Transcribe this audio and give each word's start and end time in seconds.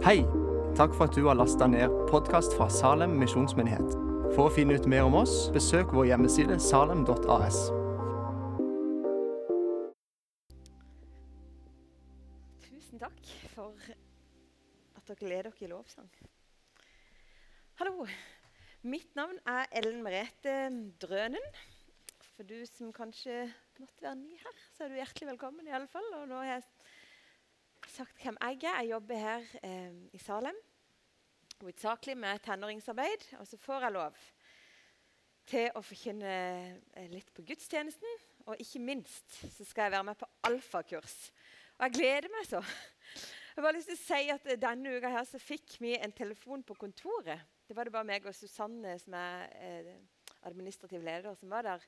Hei! 0.00 0.22
Takk 0.76 0.94
for 0.96 1.10
at 1.10 1.12
du 1.12 1.26
har 1.26 1.36
lasta 1.36 1.66
ned 1.68 1.92
podkast 2.08 2.54
fra 2.56 2.70
Salem 2.72 3.18
misjonsmyndighet. 3.20 3.90
For 4.32 4.46
å 4.46 4.52
finne 4.54 4.78
ut 4.80 4.86
mer 4.88 5.04
om 5.04 5.18
oss, 5.18 5.50
besøk 5.52 5.90
vår 5.92 6.06
hjemmeside 6.08 6.56
salem.as. 6.64 7.58
Tusen 12.64 13.02
takk 13.02 13.20
for 13.52 13.76
at 13.92 15.04
dere 15.12 15.28
leder 15.34 15.50
dere 15.50 15.68
i 15.68 15.70
lovsang. 15.74 16.08
Hallo. 17.82 18.08
Mitt 18.80 19.12
navn 19.20 19.36
er 19.44 19.68
Ellen 19.82 20.00
Merete 20.00 20.62
Drønen. 21.04 21.44
For 22.38 22.48
du 22.48 22.56
som 22.72 22.88
kanskje 22.96 23.50
måtte 23.76 24.00
være 24.00 24.16
ny 24.22 24.32
her, 24.40 24.64
så 24.72 24.86
er 24.86 24.94
du 24.94 25.02
hjertelig 25.02 25.34
velkommen. 25.34 25.68
i 25.68 25.76
alle 25.76 25.92
fall. 25.92 26.08
Og 26.22 26.24
nå 26.32 26.40
har 26.40 26.54
jeg 26.54 26.70
sagt 27.90 28.22
hvem 28.22 28.36
jeg 28.40 28.58
er. 28.62 28.80
Jeg 28.80 28.90
jobber 28.90 29.18
her 29.18 29.46
eh, 29.62 29.96
i 30.12 30.18
Salem. 30.18 30.56
Hovedsakelig 31.60 32.16
med 32.18 32.38
tenåringsarbeid. 32.44 33.26
Og 33.40 33.46
så 33.46 33.58
får 33.60 33.86
jeg 33.86 33.94
lov 33.96 34.20
til 35.50 35.66
å 35.74 35.82
forkynne 35.84 36.34
eh, 36.94 37.10
litt 37.12 37.32
på 37.34 37.44
gudstjenesten. 37.48 38.20
Og 38.46 38.62
ikke 38.62 38.82
minst 38.82 39.40
så 39.42 39.66
skal 39.66 39.88
jeg 39.88 39.96
være 39.96 40.08
med 40.10 40.20
på 40.20 40.28
alfakurs. 40.48 41.18
Og 41.78 41.86
jeg 41.88 41.96
gleder 41.98 42.32
meg 42.32 42.48
så. 42.48 42.62
Jeg 43.50 43.64
bare 43.64 43.76
lyst 43.76 43.90
til 43.90 43.98
å 43.98 44.04
si 44.04 44.32
at 44.32 44.48
Denne 44.62 44.94
uka 44.96 45.10
her 45.10 45.26
så 45.28 45.40
fikk 45.42 45.74
vi 45.82 45.96
en 45.98 46.14
telefon 46.16 46.62
på 46.64 46.76
kontoret. 46.78 47.42
Det 47.66 47.76
var 47.76 47.86
det 47.86 47.94
bare 47.94 48.08
meg 48.08 48.26
og 48.26 48.34
Susanne, 48.34 48.94
som 49.02 49.14
er 49.18 49.50
eh, 49.58 49.94
administrativ 50.48 51.02
leder, 51.04 51.34
som 51.38 51.50
var 51.52 51.66
der. 51.66 51.84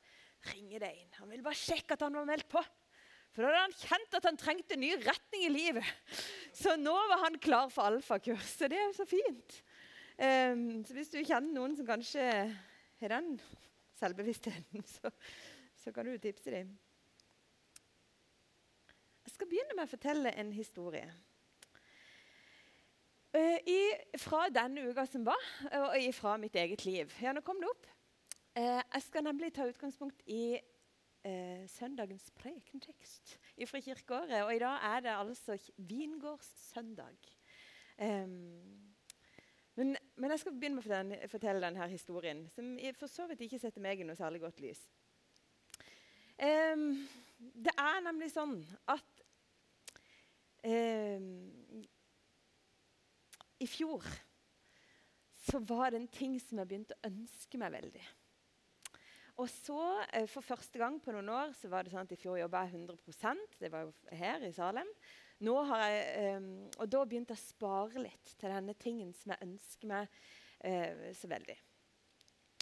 Ringe 0.51 0.81
deg 0.83 0.99
inn. 0.99 1.13
Han 1.21 1.31
ville 1.31 1.47
bare 1.47 1.59
sjekke 1.59 1.95
at 1.95 2.03
han 2.03 2.19
var 2.19 2.27
meldt 2.29 2.51
på. 2.51 2.63
For 3.33 3.45
da 3.45 3.49
hadde 3.49 3.65
han 3.65 3.79
kjent 3.81 4.17
at 4.19 4.27
han 4.29 4.39
trengte 4.41 4.77
en 4.77 4.83
ny 4.85 4.91
retning 5.01 5.47
i 5.47 5.53
livet. 5.53 5.89
Så 6.53 6.75
nå 6.77 6.93
var 6.93 7.23
han 7.25 7.39
klar 7.41 7.71
for 7.73 7.89
alfakurs. 7.89 8.45
Så 8.59 8.69
det 8.69 8.77
er 8.77 8.85
jo 8.91 8.97
så 8.99 9.07
fint. 9.09 9.59
Um, 10.21 10.83
så 10.85 10.93
hvis 10.93 11.13
du 11.15 11.23
kjenner 11.25 11.49
noen 11.55 11.73
som 11.79 11.89
kanskje 11.89 12.27
har 13.01 13.15
den 13.15 13.39
selvbevisstheten, 13.97 14.85
så, 14.99 15.11
så 15.81 15.93
kan 15.97 16.07
du 16.07 16.19
tipse 16.21 16.53
dem. 16.53 16.75
Jeg 19.23 19.33
skal 19.33 19.49
begynne 19.49 19.79
med 19.79 19.89
å 19.89 19.93
fortelle 19.95 20.35
en 20.37 20.53
historie. 20.53 21.09
Uh, 23.33 23.57
i, 23.65 23.81
fra 24.21 24.45
denne 24.53 24.85
uka 24.93 25.07
som 25.09 25.25
var, 25.25 25.49
og 25.87 25.97
fra 26.19 26.37
mitt 26.37 26.59
eget 26.61 26.85
liv. 26.85 27.17
Ja, 27.25 27.33
nå 27.33 27.41
kom 27.47 27.65
det 27.65 27.73
opp. 27.73 27.89
Uh, 28.53 28.83
jeg 28.83 29.07
skal 29.07 29.25
nemlig 29.25 29.55
ta 29.57 29.65
utgangspunkt 29.71 30.21
i 30.29 30.61
eh, 31.25 31.65
søndagens 31.71 32.31
prekentekst 32.39 33.37
fra 33.67 33.81
kirkeåret. 33.81 34.43
Og 34.45 34.55
i 34.55 34.63
dag 34.63 34.87
er 34.89 35.05
det 35.05 35.15
altså 35.17 35.59
vingårdssøndag. 35.77 37.17
Um, 37.99 38.93
men, 39.75 39.97
men, 40.17 40.31
jeg 40.31 40.41
skal 40.41 40.57
begynne 40.57 40.81
med 41.05 41.25
å 41.25 41.29
fortelle, 41.31 41.63
denne 41.63 41.89
historien, 41.89 42.45
som 42.53 42.75
for 42.99 43.09
så 43.09 43.27
vidt 43.31 43.45
ikke 43.47 43.61
setter 43.63 43.85
meg 43.85 44.01
i 44.01 44.07
noe 44.09 44.19
særlig 44.19 44.43
godt 44.43 44.61
lys. 44.65 44.81
Um, 46.43 47.07
det 47.39 47.73
er 47.79 48.03
nemlig 48.05 48.31
sånn 48.33 48.57
at 48.91 49.23
um, 50.67 51.85
I 53.63 53.69
fjor 53.71 54.07
så 55.43 55.61
var 55.67 55.91
det 55.93 56.03
en 56.03 56.11
ting 56.11 56.37
som 56.41 56.61
jeg 56.61 56.71
begynte 56.71 56.97
å 56.97 57.09
ønske 57.09 57.61
meg 57.61 57.75
veldig. 57.75 58.03
Og 59.43 59.49
så, 59.51 60.05
eh, 60.13 60.29
For 60.31 60.45
første 60.45 60.79
gang 60.79 61.01
på 61.03 61.13
noen 61.15 61.29
år 61.33 61.53
så 61.59 61.71
var 61.73 61.83
det 61.83 61.93
sånn 61.93 62.07
at 62.07 62.15
i 62.15 62.21
fjor 62.21 62.39
jobba 62.39 62.63
jeg 62.63 62.77
100% 62.79 63.59
Det 63.59 63.73
var 63.73 63.89
jo 63.89 63.93
her 64.15 64.45
i 64.47 64.53
Salem. 64.55 64.89
Nå 65.43 65.57
har 65.67 65.83
jeg, 65.89 66.37
um, 66.39 66.69
og 66.79 66.87
da 66.87 67.01
begynte 67.03 67.35
jeg 67.35 67.43
å 67.43 67.49
spare 67.51 68.03
litt 68.05 68.35
til 68.39 68.53
denne 68.53 68.77
tingen 68.79 69.11
som 69.13 69.33
jeg 69.33 69.49
ønsker 69.49 69.91
meg 69.91 70.13
uh, 70.63 71.09
så 71.19 71.31
veldig. 71.33 71.57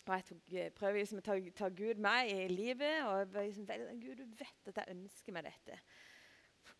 Og 0.06 0.14
jeg 0.14 0.24
tok, 0.30 0.54
prøver 0.78 0.96
liksom 0.96 1.20
å 1.20 1.26
ta, 1.26 1.36
ta, 1.58 1.68
Gud 1.68 2.00
med 2.00 2.30
i 2.32 2.48
livet. 2.48 3.04
og 3.04 3.36
jeg 3.36 3.50
liksom, 3.50 3.68
Gud, 4.00 4.22
du 4.22 4.40
vet 4.40 4.72
at 4.72 4.80
jeg 4.80 4.96
ønsker 4.96 5.36
meg 5.36 5.50
dette. 5.50 5.76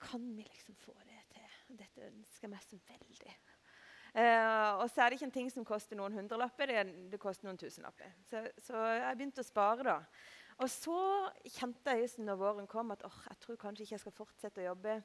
Kan 0.01 0.25
vi 0.33 0.47
liksom 0.49 0.79
få 0.81 0.97
det 1.05 1.21
til? 1.35 1.77
Dette 1.77 2.09
ønsker 2.09 2.49
jeg 2.49 2.55
meg 2.55 2.65
så 2.65 2.81
veldig. 2.89 3.35
Uh, 4.11 4.83
og 4.83 4.89
så 4.91 5.05
er 5.05 5.11
det 5.11 5.21
ikke 5.21 5.29
en 5.29 5.37
ting 5.39 5.51
som 5.53 5.67
koster 5.67 5.99
noen 5.99 6.17
hundrelapper, 6.19 6.73
det, 6.73 7.11
det 7.13 7.21
koster 7.23 7.47
noen 7.47 7.61
tusenlapper. 7.61 8.11
Så, 8.27 8.43
så, 8.59 8.81
jeg 8.99 9.19
begynte 9.21 9.45
å 9.45 9.47
spare 9.47 9.87
da. 9.87 9.97
Og 10.61 10.69
så 10.69 10.99
kjente 11.47 11.95
jeg 11.97 12.27
når 12.27 12.41
våren 12.41 12.69
kom, 12.69 12.91
at 12.93 13.05
oh, 13.07 13.23
jeg 13.31 13.39
tror 13.45 13.61
kanskje 13.61 13.87
ikke 13.87 13.97
jeg 13.97 14.03
skal 14.03 14.17
fortsette 14.19 14.61
å 14.61 14.71
jobbe 14.73 14.99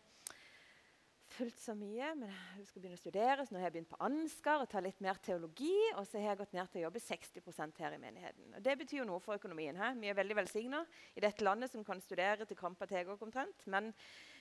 fullt 1.35 1.59
så 1.59 1.75
mye. 1.77 2.09
Men 2.19 2.33
jeg 2.59 2.67
skal 2.69 2.83
begynne 2.83 2.97
å 2.97 3.01
studere, 3.01 3.45
så 3.45 3.55
nå 3.55 3.61
har 3.61 3.69
jeg 3.69 3.75
begynt 3.77 3.91
på 3.93 4.01
Ansgar 4.07 4.63
og 4.63 4.69
ta 4.71 4.81
litt 4.83 4.99
mer 5.03 5.19
teologi. 5.23 5.73
Og 5.95 6.03
så 6.07 6.19
har 6.19 6.33
jeg 6.33 6.41
gått 6.43 6.57
ned 6.57 6.71
til 6.71 6.81
å 6.81 6.85
jobbe 6.87 7.03
60% 7.03 7.81
her 7.85 7.95
i 7.95 8.01
menigheten. 8.01 8.51
Og 8.57 8.65
Det 8.65 8.77
betyr 8.81 9.01
jo 9.01 9.07
noe 9.09 9.23
for 9.23 9.39
økonomien. 9.39 9.79
He? 9.79 9.91
Vi 10.01 10.11
er 10.11 10.19
veldig 10.19 10.39
velsigna 10.41 10.83
i 11.15 11.23
dette 11.23 11.45
landet 11.47 11.71
som 11.71 11.85
kan 11.87 12.03
studere 12.03 12.47
til 12.47 12.59
Kampa 12.59 12.87
Tegård 12.89 13.23
omtrent. 13.25 13.65
Men, 13.71 13.91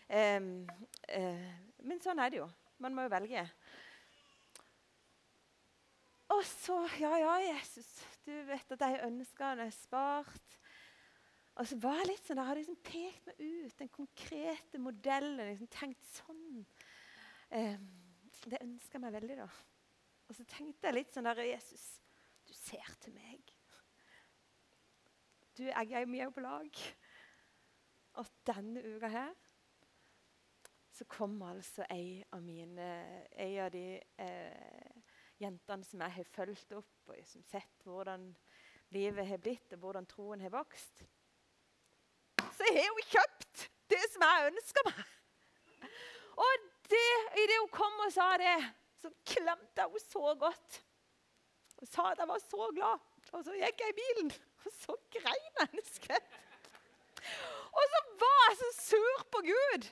um, 0.08 0.52
uh, 1.10 1.48
men 1.84 2.04
sånn 2.04 2.22
er 2.22 2.34
det 2.34 2.42
jo. 2.42 2.50
Man 2.82 2.96
må 2.96 3.06
jo 3.06 3.14
velge. 3.14 3.46
Og 6.34 6.44
så 6.48 6.76
Ja, 7.00 7.14
ja, 7.20 7.34
Jesus, 7.52 7.88
du 8.26 8.32
vet 8.48 8.72
at 8.74 8.80
de 8.80 9.06
ønskene 9.06 9.68
er 9.68 9.74
spart. 9.74 10.58
Og 11.54 11.68
så 11.70 11.78
var 11.78 12.00
jeg 12.00 12.08
litt 12.10 12.24
sånn, 12.26 12.40
jeg 12.40 12.48
hadde 12.48 12.62
liksom 12.62 12.80
pekt 12.82 13.28
meg 13.28 13.42
ut 13.44 13.76
den 13.78 13.90
konkrete 13.94 14.80
modellen. 14.82 15.52
liksom 15.52 15.70
tenkt 15.70 16.08
sånn. 16.16 16.64
Eh, 17.54 17.76
det 18.50 18.62
ønska 18.64 18.98
meg 18.98 19.14
veldig, 19.14 19.36
da. 19.44 19.46
Og 20.28 20.34
så 20.34 20.46
tenkte 20.50 20.88
jeg 20.88 20.96
litt 20.96 21.14
sånn 21.14 21.28
der 21.28 21.44
Jesus, 21.46 21.84
du 22.44 22.52
ser 22.56 22.96
til 23.04 23.14
meg. 23.14 23.54
Du, 25.54 25.62
jeg 25.68 25.94
er 25.94 26.10
mye 26.10 26.30
på 26.34 26.42
lag. 26.42 26.82
Og 28.18 28.30
denne 28.46 28.82
uka 28.82 29.10
her 29.10 29.32
så 30.94 31.06
kom 31.10 31.40
altså 31.42 31.82
ei 31.90 32.20
av 32.30 32.42
mine 32.42 32.88
Ei 33.42 33.56
av 33.58 33.72
de 33.74 33.98
eh, 33.98 34.93
jentene 35.44 35.86
som 35.86 36.02
jeg 36.04 36.16
har 36.18 36.30
fulgt 36.34 36.74
opp 36.76 37.12
og 37.12 37.26
som 37.28 37.44
sett 37.48 37.86
hvordan 37.86 38.28
livet 38.94 39.26
har 39.28 39.42
blitt, 39.42 39.72
og 39.74 39.82
hvordan 39.82 40.06
troen 40.08 40.42
har 40.44 40.52
vokst, 40.54 41.04
så 42.54 42.70
har 42.76 42.90
hun 42.90 43.10
kjøpt 43.10 43.66
det 43.90 44.02
som 44.12 44.24
jeg 44.24 44.50
ønska 44.52 44.84
meg. 44.88 45.02
Og 46.44 46.68
det, 46.90 47.10
idet 47.42 47.60
hun 47.60 47.72
kom 47.74 48.02
og 48.04 48.12
sa 48.14 48.28
det, 48.40 48.56
så 49.00 49.10
klemte 49.26 49.82
jeg 49.82 49.90
henne 49.90 50.02
så 50.04 50.34
godt. 50.40 50.78
Hun 51.80 51.90
sa 51.90 52.06
at 52.12 52.22
jeg 52.22 52.30
var 52.30 52.42
så 52.42 52.70
glad. 52.76 53.10
Og 53.34 53.44
så 53.46 53.56
gikk 53.58 53.82
jeg 53.82 53.92
i 53.92 53.98
bilen, 53.98 54.32
og 54.64 54.74
så 54.78 54.96
grein 55.16 55.60
jeg 55.60 55.68
en 55.68 55.86
skvett. 55.88 56.40
Og 57.74 57.84
så 57.90 58.00
var 58.20 58.40
jeg 58.46 58.58
så 58.60 58.70
sur 58.78 59.24
på 59.34 59.42
Gud 59.48 59.88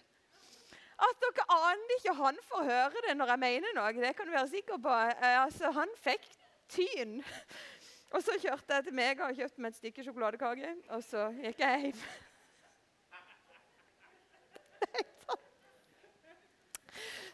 at 1.02 1.22
dere 1.24 1.46
aner 1.56 1.94
ikke 1.98 2.14
han 2.18 2.38
får 2.46 2.66
høre 2.68 3.04
det 3.06 3.14
når 3.18 3.34
jeg 3.34 3.42
mener 3.42 3.76
noe. 3.76 3.92
Det 3.96 4.14
kan 4.16 4.28
du 4.28 4.34
være 4.34 4.52
sikker 4.52 4.80
på. 4.82 4.96
Eh, 5.12 5.38
altså, 5.42 5.70
han 5.74 5.94
fikk 6.02 6.28
tyn. 6.72 7.18
Og 8.12 8.20
så 8.22 8.36
kjørte 8.40 8.76
jeg 8.76 8.84
til 8.84 8.94
Mega 8.94 9.28
og 9.30 9.38
kjøpte 9.38 9.62
meg 9.64 9.72
et 9.72 9.78
stykke 9.80 10.04
sjokoladekake. 10.04 10.74
Og 10.92 11.00
så 11.06 11.30
gikk 11.38 11.64
jeg 11.64 11.86
hjem. 11.86 12.02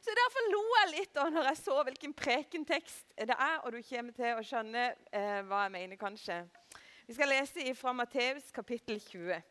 Så 0.08 0.14
Derfor 0.16 0.46
lo 0.48 0.60
jeg 0.72 0.92
litt 0.94 1.10
da 1.12 1.26
når 1.28 1.50
jeg 1.50 1.58
så 1.60 1.74
hvilken 1.84 2.14
prekentekst 2.16 3.10
det 3.28 3.34
er, 3.34 3.58
og 3.60 3.74
du 3.74 3.82
kommer 3.84 4.14
til 4.16 4.38
å 4.38 4.44
skjønne 4.46 4.84
eh, 5.12 5.40
hva 5.44 5.66
jeg 5.66 5.74
mener, 5.74 6.00
kanskje. 6.00 6.38
Vi 7.04 7.16
skal 7.18 7.28
lese 7.28 7.74
fra 7.76 7.92
Matteus 7.92 8.48
kapittel 8.56 9.02
20, 9.04 9.42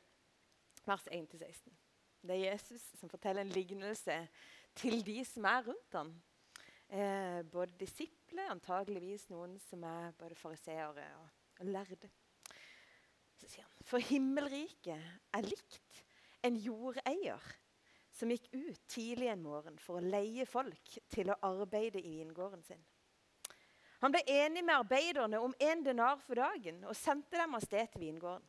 vers 0.87 1.05
1-16. 1.13 1.86
Det 2.27 2.35
er 2.35 2.51
Jesus 2.51 2.83
som 2.99 3.09
forteller 3.09 3.45
en 3.45 3.53
lignelse 3.55 4.17
til 4.77 4.99
de 5.05 5.21
som 5.25 5.45
er 5.47 5.63
rundt 5.67 5.97
ham. 5.97 6.11
Eh, 6.87 7.43
både 7.51 7.75
disipler, 7.79 8.49
antageligvis 8.51 9.27
noen 9.31 9.57
som 9.59 9.83
er 9.87 10.11
både 10.19 10.35
fariseere 10.35 11.05
og, 11.19 11.29
og 11.59 11.71
lærde. 11.71 12.09
Så 13.37 13.47
sier 13.47 13.63
han, 13.63 13.87
For 13.87 14.03
himmelriket 14.03 14.99
er 15.33 15.47
likt 15.47 16.03
en 16.47 16.59
jordeier 16.59 17.43
som 18.17 18.31
gikk 18.33 18.47
ut 18.55 18.83
tidlig 18.89 19.29
en 19.31 19.43
morgen 19.43 19.77
for 19.81 19.99
å 19.99 20.05
leie 20.05 20.47
folk 20.49 20.95
til 21.13 21.29
å 21.29 21.39
arbeide 21.45 22.01
i 22.01 22.15
vingården 22.17 22.63
sin. 22.65 22.83
Han 24.01 24.13
ble 24.13 24.21
enig 24.29 24.63
med 24.63 24.75
arbeiderne 24.77 25.39
om 25.41 25.55
én 25.59 25.83
denar 25.85 26.19
for 26.21 26.37
dagen 26.37 26.83
og 26.85 26.97
sendte 26.97 27.37
dem 27.39 27.55
av 27.57 27.65
sted 27.65 27.89
til 27.93 28.07
vingården. 28.07 28.45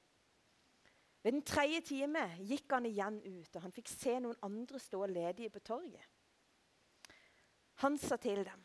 Ved 1.22 1.32
den 1.34 1.42
tredje 1.42 1.80
time 1.80 2.22
gikk 2.46 2.70
han 2.72 2.86
igjen 2.86 3.18
ut, 3.24 3.56
og 3.56 3.62
han 3.64 3.74
fikk 3.74 3.90
se 3.90 4.14
noen 4.22 4.38
andre 4.46 4.78
stå 4.82 5.02
ledige 5.10 5.50
på 5.50 5.62
torget. 5.66 6.04
Han 7.82 7.98
sa 7.98 8.16
til 8.16 8.44
dem, 8.44 8.64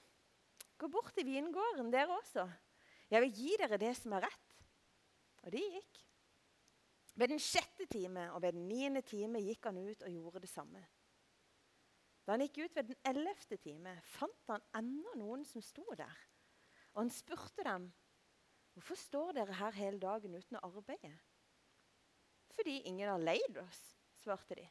'Gå 0.78 0.88
bort 0.88 1.14
til 1.14 1.26
vingården, 1.26 1.92
dere 1.94 2.18
også. 2.18 2.50
Jeg 3.10 3.22
vil 3.22 3.34
gi 3.34 3.56
dere 3.60 3.78
det 3.78 3.96
som 3.98 4.14
er 4.14 4.26
rett.' 4.26 4.58
Og 5.44 5.52
de 5.52 5.62
gikk. 5.62 6.00
Ved 7.16 7.28
den 7.28 7.40
sjette 7.40 7.86
time 7.86 8.32
og 8.34 8.42
ved 8.42 8.54
den 8.54 8.68
niende 8.68 9.02
time 9.02 9.42
gikk 9.42 9.66
han 9.66 9.78
ut 9.78 10.04
og 10.04 10.12
gjorde 10.12 10.40
det 10.40 10.50
samme. 10.50 10.82
Da 12.26 12.32
han 12.32 12.42
gikk 12.42 12.58
ut 12.64 12.76
ved 12.76 12.84
den 12.84 12.96
ellevte 13.06 13.58
time, 13.58 14.02
fant 14.02 14.50
han 14.50 14.64
enda 14.76 15.14
noen 15.20 15.44
som 15.46 15.62
sto 15.62 15.86
der. 15.98 16.18
Og 16.94 17.04
han 17.04 17.10
spurte 17.10 17.64
dem, 17.64 17.94
'Hvorfor 18.74 18.96
står 18.96 19.32
dere 19.32 19.54
her 19.54 19.72
hele 19.72 20.00
dagen 20.00 20.36
uten 20.36 20.58
å 20.58 20.66
arbeide?' 20.66 21.20
'Fordi 22.54 22.82
ingen 22.86 23.10
har 23.10 23.18
leid 23.18 23.58
oss', 23.58 23.96
svarte 24.16 24.56
de. 24.56 24.70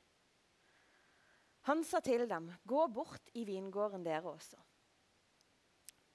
Han 1.63 1.85
sa 1.85 2.01
til 2.01 2.29
dem, 2.29 2.53
'Gå 2.67 2.87
bort 2.87 3.31
i 3.35 3.45
vingården, 3.45 4.05
dere 4.05 4.31
også.' 4.31 4.63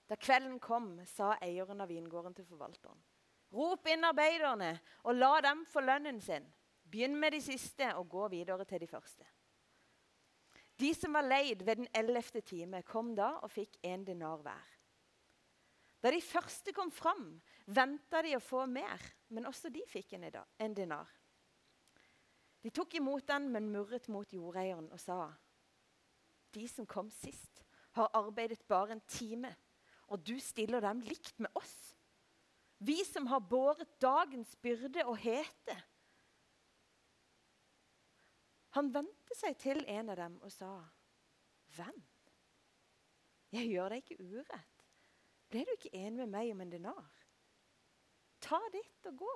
Da 0.09 0.15
kvelden 0.15 0.59
kom, 0.59 1.05
sa 1.05 1.35
eieren 1.41 1.81
av 1.81 1.89
vingården 1.89 2.33
til 2.33 2.45
forvalteren, 2.45 3.03
'Rop 3.51 3.87
inn 3.87 4.03
arbeiderne, 4.03 4.79
og 5.03 5.15
la 5.15 5.41
dem 5.41 5.65
få 5.65 5.79
lønnen 5.79 6.21
sin.' 6.21 6.53
'Begynn 6.87 7.19
med 7.19 7.31
de 7.31 7.41
siste, 7.41 7.95
og 7.95 8.09
gå 8.09 8.27
videre 8.27 8.65
til 8.65 8.81
de 8.81 8.87
første.' 8.87 9.27
De 10.79 10.93
som 10.93 11.13
var 11.13 11.25
leid 11.25 11.63
ved 11.65 11.75
den 11.75 11.87
ellevte 11.93 12.41
time, 12.41 12.83
kom 12.83 13.15
da 13.15 13.39
og 13.41 13.51
fikk 13.51 13.79
en 13.83 14.05
dinar 14.05 14.37
hver. 14.45 14.73
Da 16.03 16.11
de 16.13 16.21
første 16.21 16.73
kom 16.73 16.91
fram, 16.93 17.41
venta 17.65 18.21
de 18.21 18.35
å 18.37 18.43
få 18.43 18.65
mer, 18.69 19.01
men 19.33 19.49
også 19.49 19.71
de 19.73 19.81
fikk 19.89 20.13
en 20.13 20.75
dinar. 20.77 21.09
De 22.61 22.71
tok 22.73 22.97
imot 22.97 23.27
den, 23.27 23.49
men 23.53 23.69
murret 23.71 24.07
mot 24.11 24.33
jordeieren 24.33 24.89
og 24.91 24.99
sa.: 24.99 25.33
De 26.53 26.67
som 26.67 26.87
kom 26.87 27.09
sist, 27.09 27.63
har 27.91 28.09
arbeidet 28.13 28.65
bare 28.67 28.91
en 28.97 29.03
time, 29.07 29.55
og 30.07 30.23
du 30.27 30.39
stiller 30.39 30.81
dem 30.81 31.01
likt 31.01 31.39
med 31.39 31.49
oss. 31.55 31.95
Vi 32.77 33.03
som 33.05 33.27
har 33.27 33.39
båret 33.39 34.01
dagens 34.01 34.55
byrde 34.61 35.05
og 35.05 35.17
hete. 35.17 35.77
Han 38.77 38.91
vendte 38.93 39.35
seg 39.37 39.57
til 39.57 39.81
en 39.89 40.11
av 40.13 40.19
dem 40.19 40.37
og 40.41 40.51
sa, 40.53 40.71
'Venn, 41.73 42.03
jeg 43.51 43.69
gjør 43.71 43.89
deg 43.89 44.03
ikke 44.03 44.23
urett. 44.23 44.83
Ble 45.49 45.63
du 45.65 45.71
ikke 45.73 45.95
enig 45.95 46.19
med 46.19 46.33
meg 46.35 46.51
om 46.51 46.61
en 46.61 46.69
dinar?' 46.69 47.23
Ta 48.39 48.59
ditt 48.71 49.09
og 49.09 49.17
gå. 49.17 49.35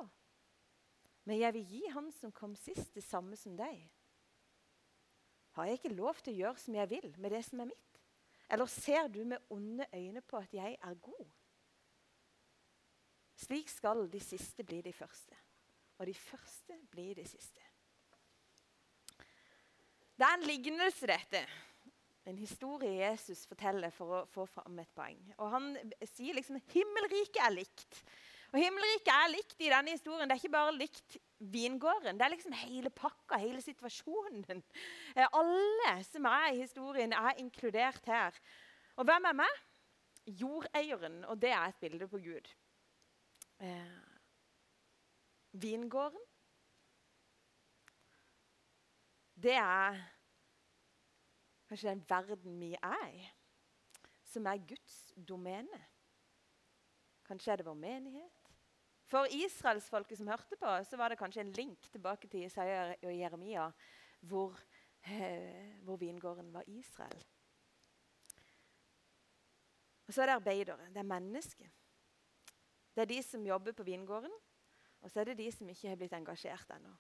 Men 1.24 1.40
jeg 1.40 1.54
vil 1.54 1.74
gi 1.76 1.82
han 1.94 2.10
som 2.16 2.34
kom 2.34 2.56
sist, 2.58 2.94
det 2.96 3.04
samme 3.06 3.38
som 3.38 3.56
deg. 3.58 3.84
Har 5.58 5.68
jeg 5.68 5.80
ikke 5.80 5.94
lov 5.94 6.22
til 6.24 6.34
å 6.34 6.40
gjøre 6.40 6.64
som 6.64 6.78
jeg 6.80 6.90
vil 6.90 7.10
med 7.20 7.36
det 7.36 7.44
som 7.46 7.62
er 7.62 7.70
mitt? 7.74 8.00
Eller 8.52 8.68
ser 8.72 9.08
du 9.12 9.22
med 9.28 9.52
onde 9.54 9.88
øyne 9.96 10.22
på 10.28 10.40
at 10.42 10.54
jeg 10.56 10.76
er 10.76 11.02
god? 11.04 11.28
Slik 13.42 13.70
skal 13.72 14.06
de 14.12 14.20
siste 14.22 14.64
bli 14.64 14.82
de 14.86 14.94
første, 14.94 15.36
og 15.98 16.08
de 16.08 16.14
første 16.14 16.78
blir 16.92 17.16
de 17.18 17.26
siste. 17.26 17.64
Det 20.18 20.28
er 20.28 20.38
en 20.38 20.46
lignelse, 20.46 21.08
dette. 21.10 21.42
En 22.30 22.38
historie 22.38 23.00
Jesus 23.00 23.48
forteller 23.50 23.90
for 23.90 24.20
å 24.20 24.26
få 24.30 24.46
fram 24.46 24.78
et 24.84 24.92
poeng. 24.94 25.22
Og 25.40 25.50
Han 25.56 25.72
sier 26.06 26.38
liksom 26.38 26.60
himmelriket 26.70 27.42
er 27.42 27.56
likt. 27.56 28.04
Og 28.52 28.60
Himmelriket 28.60 29.12
er 29.16 29.32
likt 29.32 29.62
i 29.64 29.70
denne 29.72 29.94
historien. 29.96 30.28
Det 30.28 30.36
er 30.36 30.42
ikke 30.42 30.54
bare 30.58 30.76
likt 30.76 31.18
vingården. 31.40 32.18
Det 32.20 32.26
er 32.26 32.34
liksom 32.34 32.56
hele 32.66 32.90
pakka, 32.92 33.40
hele 33.40 33.62
situasjonen. 33.64 34.64
Eh, 35.16 35.28
alle 35.28 35.94
som 36.04 36.28
er 36.28 36.50
i 36.52 36.60
historien, 36.60 37.14
er 37.16 37.40
inkludert 37.40 38.06
her. 38.12 38.36
Og 39.00 39.08
hvem 39.08 39.30
er 39.30 39.38
meg? 39.40 39.62
Jordeieren. 40.28 41.24
Og 41.32 41.40
det 41.42 41.54
er 41.56 41.72
et 41.72 41.80
bilde 41.80 42.08
på 42.12 42.20
Gud. 42.20 42.52
Eh, 43.62 43.96
vingården 45.52 46.28
det 49.42 49.54
er 49.58 49.98
kanskje 51.68 51.90
den 51.90 52.04
verden 52.10 52.60
vi 52.60 52.76
er 52.84 53.08
i, 53.16 53.24
som 54.24 54.46
er 54.46 54.62
Guds 54.68 55.14
domene. 55.16 55.82
Kanskje 57.26 57.52
er 57.52 57.56
det 57.56 57.66
vår 57.66 57.74
menighet. 57.74 58.41
For 59.12 59.28
israelsfolket 59.36 60.22
som 60.22 60.30
hørte 60.32 60.56
på, 60.56 60.72
så 60.88 60.98
var 60.98 61.12
det 61.12 61.20
kanskje 61.20 61.44
en 61.44 61.52
link 61.52 61.90
tilbake 61.92 62.30
til 62.32 62.46
Isaiah 62.46 62.94
og 62.96 63.12
Jeremia, 63.12 63.66
hvor, 64.22 64.56
eh, 65.04 65.84
hvor 65.84 65.98
vingården 66.00 66.54
var 66.54 66.64
Israel. 66.68 67.26
Og 70.08 70.14
så 70.14 70.22
er 70.22 70.26
det 70.26 70.38
arbeidere. 70.40 70.88
Det 70.94 70.98
er 70.98 71.04
mennesker. 71.04 71.68
Det 72.96 73.02
er 73.02 73.06
de 73.06 73.24
som 73.24 73.46
jobber 73.46 73.72
på 73.72 73.84
vingården, 73.84 74.32
og 75.02 75.12
så 75.12 75.20
er 75.20 75.24
det 75.24 75.38
de 75.38 75.52
som 75.52 75.70
ikke 75.70 75.90
har 75.90 76.00
blitt 76.00 76.14
engasjert 76.14 76.72
ennå. 76.76 76.96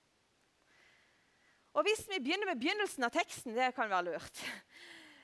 Og 1.74 1.84
Hvis 1.84 2.08
vi 2.10 2.20
begynner 2.20 2.46
med 2.46 2.60
begynnelsen 2.60 3.04
av 3.04 3.12
teksten, 3.16 3.56
det 3.56 3.74
kan 3.76 3.90
være 3.90 4.12
lurt, 4.12 4.44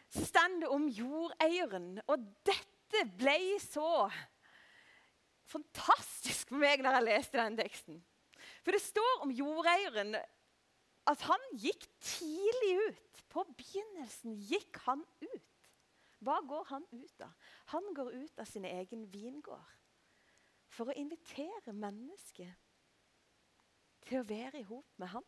så 0.10 0.26
står 0.26 0.60
det 0.62 0.70
om 0.72 0.88
jordeieren. 0.88 2.00
Og 2.08 2.24
dette 2.48 3.04
ble 3.20 3.60
så 3.60 4.08
fantastisk 5.48 6.52
for 6.52 6.62
meg 6.62 6.84
når 6.84 6.98
jeg 6.98 7.08
leste 7.08 7.40
den 7.40 7.58
teksten. 7.60 8.02
For 8.64 8.76
det 8.76 8.84
står 8.84 9.24
om 9.26 9.32
jordeieren 9.34 10.18
at 11.08 11.24
han 11.28 11.46
gikk 11.60 11.88
tidlig 12.04 12.74
ut. 12.90 13.24
På 13.32 13.44
begynnelsen 13.58 14.38
gikk 14.50 14.80
han 14.86 15.04
ut. 15.24 15.72
Hva 16.24 16.40
går 16.50 16.64
han 16.72 16.86
ut 16.92 17.24
av? 17.24 17.34
Han 17.74 17.92
går 17.96 18.14
ut 18.16 18.40
av 18.42 18.48
sin 18.50 18.66
egen 18.66 19.06
vingård 19.14 19.74
for 20.74 20.90
å 20.90 20.98
invitere 20.98 21.74
mennesker 21.74 22.50
til 24.08 24.22
å 24.22 24.28
være 24.28 24.62
i 24.62 24.68
hop 24.68 24.88
med 25.02 25.12
han 25.14 25.26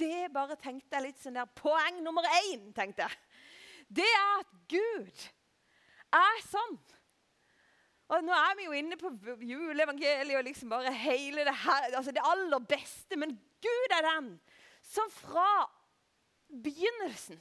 det 0.00 0.30
bare 0.32 0.56
tenkte 0.60 0.96
jeg 0.96 1.08
litt 1.08 1.20
sånn 1.20 1.36
der 1.36 1.50
Poeng 1.60 2.00
nummer 2.04 2.26
én, 2.44 2.70
tenkte 2.76 3.06
jeg. 3.06 3.18
Det 4.00 4.06
er 4.06 4.32
at 4.38 4.56
Gud 4.70 5.26
er 6.16 6.42
sånn. 6.46 6.78
Og 8.10 8.24
Nå 8.26 8.34
er 8.34 8.56
vi 8.58 8.66
jo 8.66 8.74
inne 8.74 8.96
på 8.98 9.12
juleevangeliet 9.46 10.38
og 10.40 10.46
liksom 10.48 10.72
bare 10.72 10.90
hele 10.94 11.44
det 11.46 11.54
her, 11.62 11.92
altså 11.94 12.14
det 12.14 12.24
aller 12.26 12.64
beste. 12.66 13.18
Men 13.20 13.36
Gud 13.62 13.94
er 13.94 14.06
den 14.08 14.32
som 14.82 15.10
fra 15.14 15.68
begynnelsen 16.50 17.38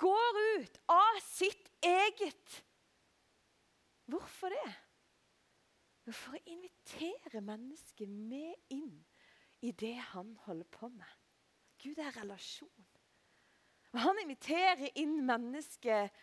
går 0.00 0.40
ut 0.56 0.80
av 0.92 1.20
sitt 1.24 1.68
eget 1.84 2.62
Hvorfor 4.06 4.52
det? 4.54 4.72
For 6.14 6.36
å 6.38 6.42
invitere 6.46 7.40
mennesket 7.42 8.06
med 8.06 8.54
inn 8.70 9.00
i 9.66 9.72
det 9.74 9.96
han 10.12 10.30
holder 10.44 10.68
på 10.70 10.86
med. 10.92 11.08
Gud 11.82 11.98
er 11.98 12.14
relasjon. 12.14 12.86
Og 13.90 13.98
Han 14.04 14.20
inviterer 14.22 14.92
inn 15.00 15.18
mennesket 15.26 16.14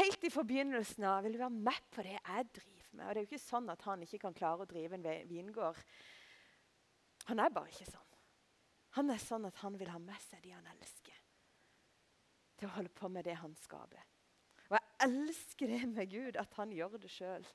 helt 0.00 0.26
i 0.26 0.32
forbegynnelsen 0.34 1.06
av 1.06 1.22
vil 1.22 1.36
du 1.36 1.42
være 1.44 1.62
med 1.70 1.90
på 1.94 2.02
det 2.02 2.16
jeg 2.16 2.48
driver 2.58 2.73
med. 2.94 3.06
Og 3.06 3.14
Det 3.14 3.20
er 3.20 3.26
jo 3.26 3.30
ikke 3.32 3.44
sånn 3.44 3.70
at 3.72 3.84
han 3.88 4.02
ikke 4.06 4.22
kan 4.26 4.36
klare 4.36 4.64
å 4.64 4.70
drive 4.70 4.98
en 4.98 5.06
vingård. 5.28 5.80
Han 7.30 7.40
er 7.40 7.52
bare 7.54 7.72
ikke 7.72 7.90
sånn. 7.90 8.10
Han 8.94 9.10
er 9.10 9.22
sånn 9.22 9.48
at 9.48 9.58
han 9.64 9.78
vil 9.78 9.90
ha 9.90 9.98
med 9.98 10.20
seg 10.22 10.42
de 10.44 10.52
han 10.54 10.66
elsker, 10.70 11.16
til 12.54 12.68
å 12.68 12.74
holde 12.76 12.92
på 12.94 13.10
med 13.10 13.26
det 13.26 13.34
han 13.40 13.56
skaper. 13.58 14.04
Og 14.68 14.76
jeg 14.76 15.08
elsker 15.08 15.72
det 15.72 15.80
med 15.90 16.10
Gud, 16.12 16.36
at 16.38 16.54
han 16.60 16.72
gjør 16.72 16.98
det 17.02 17.10
sjøl. 17.10 17.46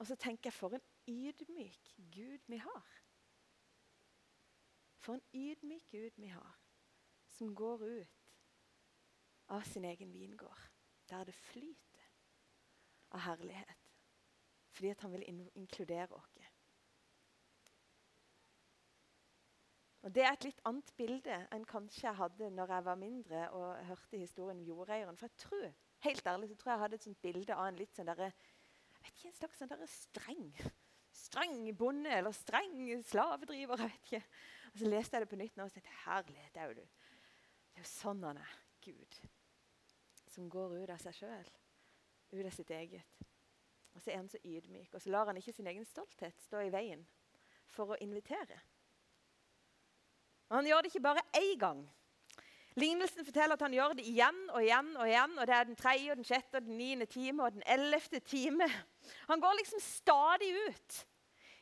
Og 0.00 0.08
så 0.08 0.16
tenker 0.16 0.48
jeg 0.48 0.56
for 0.56 0.74
en 0.74 0.86
ydmyk 1.06 1.92
Gud 2.10 2.48
vi 2.48 2.58
har. 2.64 2.96
For 5.00 5.16
en 5.16 5.24
ydmyk 5.32 5.86
Gud 5.92 6.18
vi 6.20 6.32
har, 6.32 6.56
som 7.36 7.54
går 7.54 7.84
ut 7.86 8.18
av 9.50 9.62
sin 9.66 9.84
egen 9.84 10.12
vingård, 10.12 10.66
der 11.10 11.24
det 11.24 11.34
flyter 11.34 11.89
av 13.10 13.24
herlighet, 13.26 13.76
fordi 14.70 14.94
han 15.02 15.12
vil 15.12 15.26
inkludere 15.54 16.16
oss. 16.16 16.38
Og 20.00 20.14
Det 20.16 20.22
er 20.24 20.32
et 20.32 20.44
litt 20.46 20.60
annet 20.64 20.92
bilde 20.96 21.38
enn 21.52 21.64
kanskje 21.68 22.06
jeg 22.06 22.16
hadde 22.16 22.46
når 22.56 22.70
jeg 22.72 22.84
var 22.86 22.96
mindre 22.96 23.40
og 23.52 23.82
hørte 23.84 24.16
historien 24.16 24.62
om 24.62 24.64
jordeieren. 24.64 25.16
For 25.20 25.28
jeg 25.28 25.42
tror, 25.42 25.66
helt 26.06 26.26
ærlig, 26.26 26.48
så 26.48 26.56
tror 26.56 26.70
jeg 26.70 26.76
jeg 26.76 26.82
hadde 26.84 26.96
et 26.96 27.08
sånt 27.08 27.20
bilde 27.20 27.56
av 27.56 27.66
en 27.66 27.80
litt 27.80 27.98
sånn 27.98 28.08
derre 28.08 28.30
vet 28.30 29.10
ikke, 29.12 29.28
En 29.28 29.36
slags 29.36 29.60
sånn 29.60 29.68
der 29.68 29.84
streng 29.92 30.46
streng 31.20 31.76
bonde 31.76 32.10
eller 32.10 32.32
streng 32.32 33.02
slavedriver. 33.04 33.78
jeg 33.78 33.90
vet 33.90 34.06
ikke. 34.06 34.22
Og 34.72 34.78
Så 34.78 34.88
leste 34.88 35.16
jeg 35.16 35.22
det 35.22 35.30
på 35.30 35.36
nytt 35.36 35.56
nå 35.56 35.64
og 35.64 35.72
tenkte 35.72 36.02
herlighet, 36.04 36.54
det 36.54 36.62
er 36.62 36.66
jo 36.68 36.74
du. 36.74 36.84
Det 37.70 37.76
er 37.76 37.84
jo 37.84 37.90
sånn 37.90 38.24
han 38.24 38.40
er, 38.40 38.54
Gud. 38.84 39.20
Som 40.30 40.48
går 40.50 40.76
ut 40.82 40.92
av 40.94 41.02
seg 41.02 41.14
sjøl, 41.14 41.50
ut 42.32 42.44
av 42.46 42.52
sitt 42.54 42.70
eget. 42.70 43.04
Og 43.94 44.02
så 44.02 44.12
er 44.12 44.20
han 44.20 44.28
så 44.28 44.38
ydmyk. 44.44 44.94
Og 44.94 45.02
så 45.02 45.10
lar 45.10 45.26
han 45.30 45.36
ikke 45.36 45.52
sin 45.52 45.66
egen 45.66 45.84
stolthet 45.84 46.36
stå 46.44 46.62
i 46.64 46.72
veien 46.72 47.02
for 47.70 47.94
å 47.94 47.98
invitere. 48.02 48.58
Og 50.50 50.56
Han 50.56 50.66
gjør 50.66 50.82
det 50.82 50.90
ikke 50.90 51.06
bare 51.06 51.26
én 51.38 51.58
gang. 51.58 51.82
Lignelsen 52.78 53.26
forteller 53.26 53.58
at 53.58 53.62
han 53.62 53.74
gjør 53.74 53.96
det 53.98 54.06
igjen 54.06 54.38
og 54.54 54.62
igjen. 54.62 54.96
og 54.96 55.08
igjen, 55.08 55.38
og 55.38 55.46
Det 55.46 55.54
er 55.54 55.64
den 55.64 55.76
tredje, 55.76 56.10
og 56.10 56.16
den 56.16 56.24
sjette, 56.24 56.56
og 56.56 56.62
den 56.62 56.78
niende 56.78 57.06
time 57.06 57.44
og 57.44 57.52
den 57.52 57.62
ellevte 57.66 58.20
time. 58.20 58.68
Han 59.28 59.40
går 59.40 59.58
liksom 59.58 59.80
stadig 59.80 60.54
ut. 60.68 61.06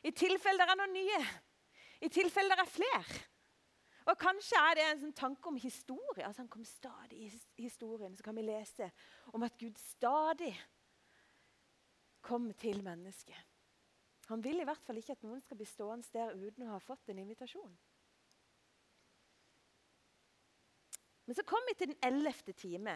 I 0.03 0.11
tilfelle 0.11 0.63
det 0.63 0.69
er 0.69 0.79
noen 0.79 0.93
nye. 0.93 1.19
I 2.01 2.09
tilfelle 2.09 2.55
det 2.55 2.63
er 2.63 2.71
flere. 2.71 3.19
Og 4.09 4.17
Kanskje 4.17 4.57
er 4.57 4.77
det 4.77 4.85
en 4.87 5.01
sånn 5.03 5.17
tanke 5.17 5.51
om 5.51 5.57
historie. 5.61 6.25
altså 6.25 6.41
Han 6.41 6.49
kom 6.49 6.65
stadig 6.65 7.27
i 7.27 7.61
historien. 7.61 8.15
Så 8.17 8.25
kan 8.25 8.35
vi 8.35 8.47
lese 8.47 8.89
om 9.33 9.45
at 9.45 9.57
Gud 9.59 9.77
stadig 9.77 10.55
kom 12.25 12.49
til 12.57 12.81
mennesket. 12.83 13.37
Han 14.29 14.43
vil 14.43 14.61
i 14.61 14.65
hvert 14.65 14.81
fall 14.85 14.97
ikke 15.01 15.15
at 15.15 15.23
noen 15.25 15.41
skal 15.41 15.57
bli 15.57 15.65
stående 15.65 16.09
der 16.13 16.35
uten 16.37 16.67
å 16.67 16.75
ha 16.75 16.81
fått 16.81 17.09
en 17.09 17.21
invitasjon. 17.21 17.71
Men 21.25 21.37
så 21.37 21.45
kom 21.45 21.65
vi 21.69 21.75
til 21.77 21.91
den 21.91 22.03
ellevte 22.05 22.53
time. 22.57 22.95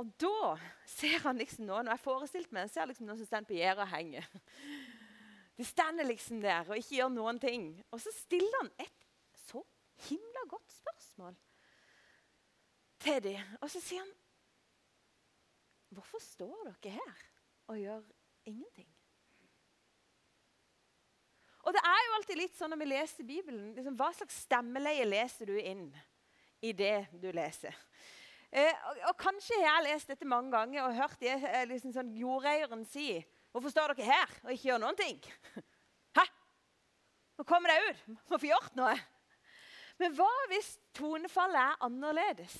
Og 0.00 0.12
da 0.20 0.54
ser 0.88 1.20
han 1.26 1.40
liksom 1.40 1.66
noen 1.68 1.88
og 1.88 1.92
jeg 1.92 2.04
forestilte 2.04 2.56
meg, 2.56 2.68
jeg 2.68 2.72
ser 2.72 2.88
liksom 2.88 3.08
noen 3.08 3.20
som 3.20 3.28
står 3.28 3.48
på 3.48 3.58
gjerdet 3.58 3.84
og 3.84 3.92
henger. 3.92 4.28
De 5.60 5.66
stender 5.68 6.08
liksom 6.08 6.40
der 6.40 6.68
og 6.68 6.80
ikke 6.80 6.96
gjør 6.96 7.12
noen 7.12 7.40
ting. 7.40 7.66
Og 7.92 8.00
så 8.00 8.12
stiller 8.16 8.62
han 8.62 8.70
et 8.80 8.99
himla 10.08 10.46
godt 10.48 10.72
spørsmål 10.72 11.36
til 13.00 13.22
dem. 13.24 13.56
Og 13.60 13.70
så 13.72 13.82
sier 13.82 14.04
han 14.04 14.16
Hvorfor 15.90 16.22
står 16.22 16.68
dere 16.84 16.92
her 17.00 17.22
og 17.72 17.78
gjør 17.80 18.02
ingenting? 18.46 18.86
Og 21.66 21.74
det 21.74 21.82
er 21.84 22.04
jo 22.06 22.14
alltid 22.16 22.38
litt 22.38 22.54
sånn 22.56 22.72
når 22.72 22.80
vi 22.80 22.88
leser 22.92 23.26
Bibelen, 23.26 23.72
liksom, 23.76 23.96
Hva 23.98 24.12
slags 24.16 24.38
stemmeleie 24.46 25.04
leser 25.08 25.50
du 25.50 25.58
inn 25.58 25.88
i 26.62 26.72
det 26.76 27.08
du 27.20 27.28
leser? 27.34 27.74
Eh, 28.50 28.70
og, 28.70 29.02
og, 29.10 29.18
Kanskje 29.20 29.58
jeg 29.58 29.68
har 29.68 29.84
lest 29.84 30.10
dette 30.10 30.28
mange 30.28 30.54
ganger 30.54 30.86
og 30.86 30.96
hørt 30.96 31.20
det, 31.22 31.36
eh, 31.36 31.66
liksom 31.70 31.92
sånn 31.94 32.14
jordeieren 32.18 32.86
si 32.88 33.12
Hvorfor 33.50 33.74
står 33.74 33.94
dere 33.94 34.12
her 34.12 34.34
og 34.44 34.52
ikke 34.54 34.68
gjør 34.70 34.82
noen 34.84 34.98
ting? 34.98 35.18
Hæ? 36.18 36.24
Nå 37.38 37.46
kommer 37.48 37.72
dere 37.72 37.90
ut. 37.90 38.02
Må 38.30 38.38
få 38.38 38.46
gjort 38.46 38.76
noe. 38.78 38.94
Men 40.00 40.14
hva 40.16 40.30
hvis 40.48 40.74
tonefallet 40.96 41.60
er 41.60 41.82
annerledes? 41.84 42.56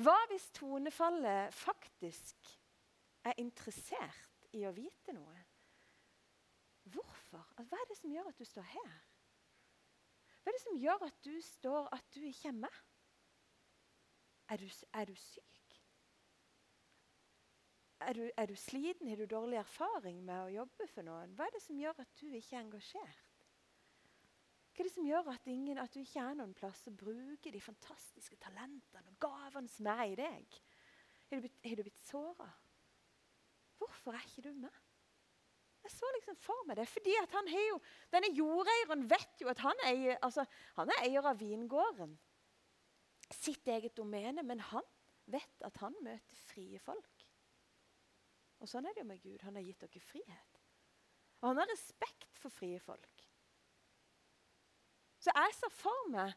Hva 0.00 0.16
hvis 0.30 0.48
tonefallet 0.56 1.54
faktisk 1.54 2.50
er 3.30 3.38
interessert 3.38 4.48
i 4.56 4.64
å 4.66 4.74
vite 4.74 5.14
noe? 5.14 5.36
Hvorfor? 6.90 7.44
Hva 7.60 7.78
er 7.78 7.88
det 7.90 7.98
som 8.00 8.10
gjør 8.10 8.32
at 8.32 8.40
du 8.40 8.48
står 8.48 8.66
her? 8.72 8.98
Hva 10.40 10.50
er 10.50 10.56
det 10.56 10.64
som 10.64 10.80
gjør 10.82 11.06
at 11.06 11.22
du 11.22 11.34
står 11.44 11.90
at 11.94 12.14
du 12.16 12.24
ikke 12.26 12.50
er 12.50 12.58
med? 12.64 12.82
Er 14.50 14.58
du, 14.58 14.66
er 14.98 15.06
du 15.06 15.14
syk? 15.14 15.76
Er 18.00 18.16
du, 18.16 18.24
er 18.34 18.46
du, 18.46 18.56
sliten? 18.56 19.08
Har 19.08 19.20
du 19.20 19.28
dårlig 19.30 19.60
erfaring 19.60 20.24
med 20.24 20.46
å 20.46 20.54
jobbe 20.54 20.88
for 20.90 21.06
noen? 21.06 21.36
Hva 21.36 21.46
er 21.46 21.54
det 21.54 21.62
som 21.62 21.78
gjør 21.78 22.00
at 22.02 22.14
du 22.18 22.30
ikke 22.32 22.56
er 22.56 22.64
engasjert? 22.64 23.29
Hva 24.70 24.82
er 24.84 24.86
det 24.86 24.94
som 24.94 25.06
gjør 25.06 25.32
at, 25.32 25.48
ingen, 25.50 25.78
at 25.82 25.94
du 25.94 26.00
ikke 26.00 26.22
er 26.22 26.36
noen 26.38 26.54
plass 26.56 26.84
og 26.88 26.98
bruker 27.00 27.52
de 27.52 27.62
fantastiske 27.62 28.38
talentene 28.42 29.10
og 29.10 29.18
gavene 29.22 29.70
som 29.70 29.88
er 29.90 30.04
i 30.12 30.18
deg? 30.20 30.60
Har 31.30 31.40
du 31.40 31.44
blitt, 31.46 31.58
har 31.66 31.82
blitt 31.82 32.04
såra? 32.04 32.46
Hvorfor 33.80 34.14
er 34.14 34.24
ikke 34.26 34.46
du 34.48 34.54
med? 34.62 34.78
Jeg 35.80 35.92
så 35.94 36.08
liksom 36.14 36.36
for 36.36 36.66
meg 36.68 36.76
det. 36.76 36.88
fordi 36.88 37.14
at 37.22 37.32
han 37.32 37.46
jo, 37.48 37.78
Denne 38.12 38.32
jordeieren 38.36 39.06
vet 39.10 39.40
jo 39.40 39.48
at 39.48 39.62
han, 39.64 39.78
eier, 39.88 40.18
altså, 40.22 40.44
han 40.76 40.92
er 40.92 41.06
eier 41.06 41.24
av 41.30 41.40
vingården 41.40 42.18
sitt 43.30 43.68
eget 43.70 43.96
domene, 43.96 44.42
men 44.42 44.60
han 44.72 44.86
vet 45.30 45.64
at 45.64 45.76
han 45.80 45.94
møter 46.02 46.40
frie 46.50 46.80
folk. 46.82 47.26
Og 48.60 48.68
Sånn 48.68 48.86
er 48.86 48.96
det 48.96 49.04
jo 49.04 49.08
med 49.08 49.22
Gud. 49.22 49.40
Han 49.46 49.56
har 49.56 49.64
gitt 49.64 49.80
dere 49.86 50.02
frihet. 50.04 50.58
Og 51.40 51.52
han 51.52 51.62
har 51.62 51.70
respekt 51.70 52.36
for 52.42 52.52
frie 52.52 52.80
folk. 52.82 53.19
Så 55.20 55.32
jeg 55.36 55.56
ser 55.56 55.72
for 55.76 56.10
meg 56.12 56.32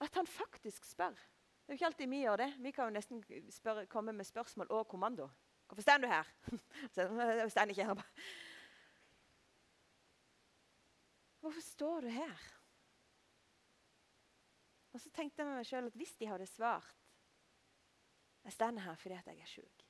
at 0.00 0.14
han 0.16 0.28
faktisk 0.28 0.84
spør. 0.88 1.16
Det 1.16 1.72
er 1.72 1.74
jo 1.74 1.78
ikke 1.80 1.88
alltid 1.90 2.10
vi 2.12 2.22
gjør 2.22 2.40
det. 2.40 2.48
Vi 2.64 2.72
kan 2.72 2.88
jo 2.88 2.96
nesten 2.96 3.22
spørre, 3.52 3.86
komme 3.86 4.12
med 4.12 4.24
spørsmål 4.24 4.70
og 4.70 4.88
kommando. 4.88 5.28
'Hvorfor 5.66 5.82
står 5.82 5.98
du 5.98 6.06
her?' 6.06 6.32
jeg 7.42 7.50
står 7.50 7.70
ikke 7.70 7.84
her. 7.84 8.02
Hvorfor 11.40 11.60
står 11.60 12.00
du 12.00 12.08
her? 12.08 12.52
Og 14.92 15.00
så 15.00 15.10
tenkte 15.10 15.42
jeg 15.42 15.46
med 15.46 15.56
meg 15.56 15.66
sjøl 15.66 15.86
at 15.86 15.96
hvis 15.98 16.14
de 16.16 16.26
hadde 16.26 16.46
svart 16.46 16.94
Jeg 18.44 18.52
står 18.52 18.78
her 18.78 18.94
fordi 18.94 19.14
jeg 19.14 19.40
er 19.40 19.46
sjuk. 19.46 19.82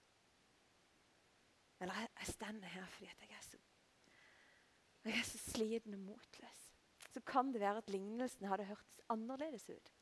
Eller 1.80 1.94
jeg 1.94 2.26
står 2.26 2.64
her 2.64 2.86
fordi 2.86 3.06
jeg 3.06 3.30
er 3.30 3.42
så 3.42 3.58
jeg 5.06 5.18
er 5.18 5.22
så 5.22 5.38
sliten 5.38 5.94
og 5.94 6.00
motløs. 6.00 6.65
Så 7.16 7.22
kan 7.24 7.48
det 7.52 7.62
være 7.62 7.80
at 7.80 7.88
lignelsen 7.88 8.44
hadde 8.44 8.66
hørtes 8.68 8.98
annerledes 9.08 9.70
ut. 9.72 9.92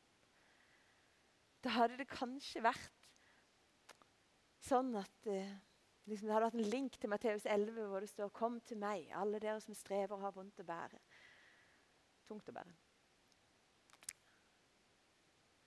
Da 1.63 1.71
hadde 1.77 1.95
det 2.01 2.09
kanskje 2.11 2.59
vært 2.65 3.05
sånn 4.59 4.89
at 4.99 5.29
eh, 5.31 5.53
liksom 6.09 6.27
det 6.27 6.35
hadde 6.35 6.49
vært 6.49 6.57
en 6.59 6.73
link 6.73 6.97
til 6.99 7.13
Matteus 7.13 7.45
11 7.47 7.87
hvor 7.87 8.03
det 8.03 8.09
står 8.11 8.33
'Kom 8.35 8.59
til 8.59 8.81
meg, 8.83 9.07
alle 9.15 9.39
dere 9.39 9.61
som 9.63 9.73
strever 9.73 10.17
og 10.17 10.25
har 10.27 10.35
vondt 10.35 10.59
å 10.59 10.67
bære'. 10.67 10.99
Tungt 12.27 12.51
å 12.51 12.57
bære. 12.57 12.75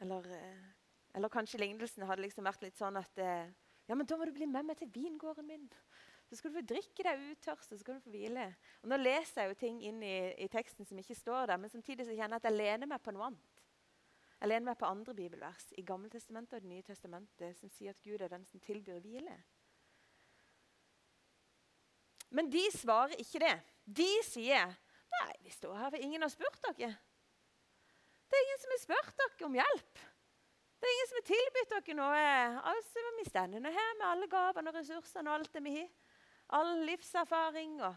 Eller, 0.04 0.30
eh, 0.36 0.68
eller 1.14 1.32
kanskje 1.32 1.64
lignelsen 1.64 2.04
hadde 2.04 2.26
liksom 2.26 2.44
vært 2.44 2.62
litt 2.62 2.76
sånn 2.76 3.00
at 3.00 3.18
eh, 3.18 3.48
Ja, 3.88 3.94
men 3.94 4.04
da 4.04 4.18
må 4.18 4.26
du 4.26 4.32
bli 4.36 4.44
med 4.44 4.66
meg 4.68 4.76
til 4.76 4.90
vingården 4.92 5.46
min. 5.46 5.72
Så 6.28 6.36
skal 6.36 6.52
du 6.52 6.58
få 6.58 6.64
drikke 6.68 7.04
deg 7.06 7.22
uttørst, 7.32 7.70
så 7.70 7.78
skal 7.80 7.96
du 7.96 8.04
få 8.04 8.12
hvile. 8.12 8.50
Og 8.82 8.90
Nå 8.92 8.98
leser 9.00 9.42
jeg 9.46 9.52
jo 9.52 9.60
ting 9.62 9.78
inn 9.88 10.02
i, 10.04 10.16
i, 10.36 10.48
teksten 10.52 10.84
som 10.84 10.98
ikke 11.00 11.16
står 11.16 11.48
der, 11.48 11.60
men 11.60 11.72
samtidig 11.72 12.04
så 12.04 12.12
kjenner 12.12 12.36
jeg 12.36 12.42
at 12.42 12.48
jeg 12.50 12.58
lener 12.58 12.90
meg 12.90 13.00
på 13.00 13.14
noe 13.16 13.30
annet. 13.30 13.62
Jeg 14.38 14.52
lener 14.52 14.66
meg 14.68 14.76
på 14.78 14.90
andre 14.90 15.14
bibelvers 15.16 15.70
i 15.80 15.84
Gammeltestamentet 15.88 16.58
og 16.58 16.66
Det 16.66 16.70
nye 16.70 16.84
testamentet 16.86 17.56
som 17.58 17.72
sier 17.72 17.96
at 17.96 18.04
Gud 18.04 18.20
er 18.20 18.30
den 18.30 18.44
som 18.46 18.60
tilbyr 18.62 19.00
hvile. 19.02 19.38
Men 22.30 22.52
de 22.52 22.62
svarer 22.76 23.16
ikke 23.18 23.40
det. 23.42 23.56
De 23.88 24.10
sier 24.28 24.76
nei, 25.08 25.32
vi 25.42 25.50
står 25.50 25.80
her 25.80 25.90
for 25.94 26.04
ingen 26.04 26.22
har 26.22 26.30
spurt 26.32 26.60
dere. 26.68 26.92
Det 28.28 28.36
er 28.36 28.44
ingen 28.44 28.60
som 28.62 28.74
har 28.74 28.82
spurt 28.84 29.14
dere 29.16 29.48
om 29.48 29.56
hjelp. 29.56 30.04
Det 30.78 30.86
er 30.86 30.94
ingen 30.94 31.08
som 31.10 31.18
har 31.18 31.28
tilbudt 31.32 31.72
dere 31.72 31.96
noe. 31.98 32.26
Altså, 32.74 33.06
Vi 33.18 33.24
står 33.30 33.48
nå 33.56 33.72
her 33.72 33.96
med 33.98 34.06
alle 34.06 34.28
gavene 34.30 34.70
og 34.70 34.76
ressursene 34.76 35.32
og 35.32 35.40
alt 35.40 35.56
det 35.56 35.64
vi 35.64 35.74
har. 35.80 35.88
All 36.56 36.84
livserfaring. 36.88 37.78
Og. 37.84 37.96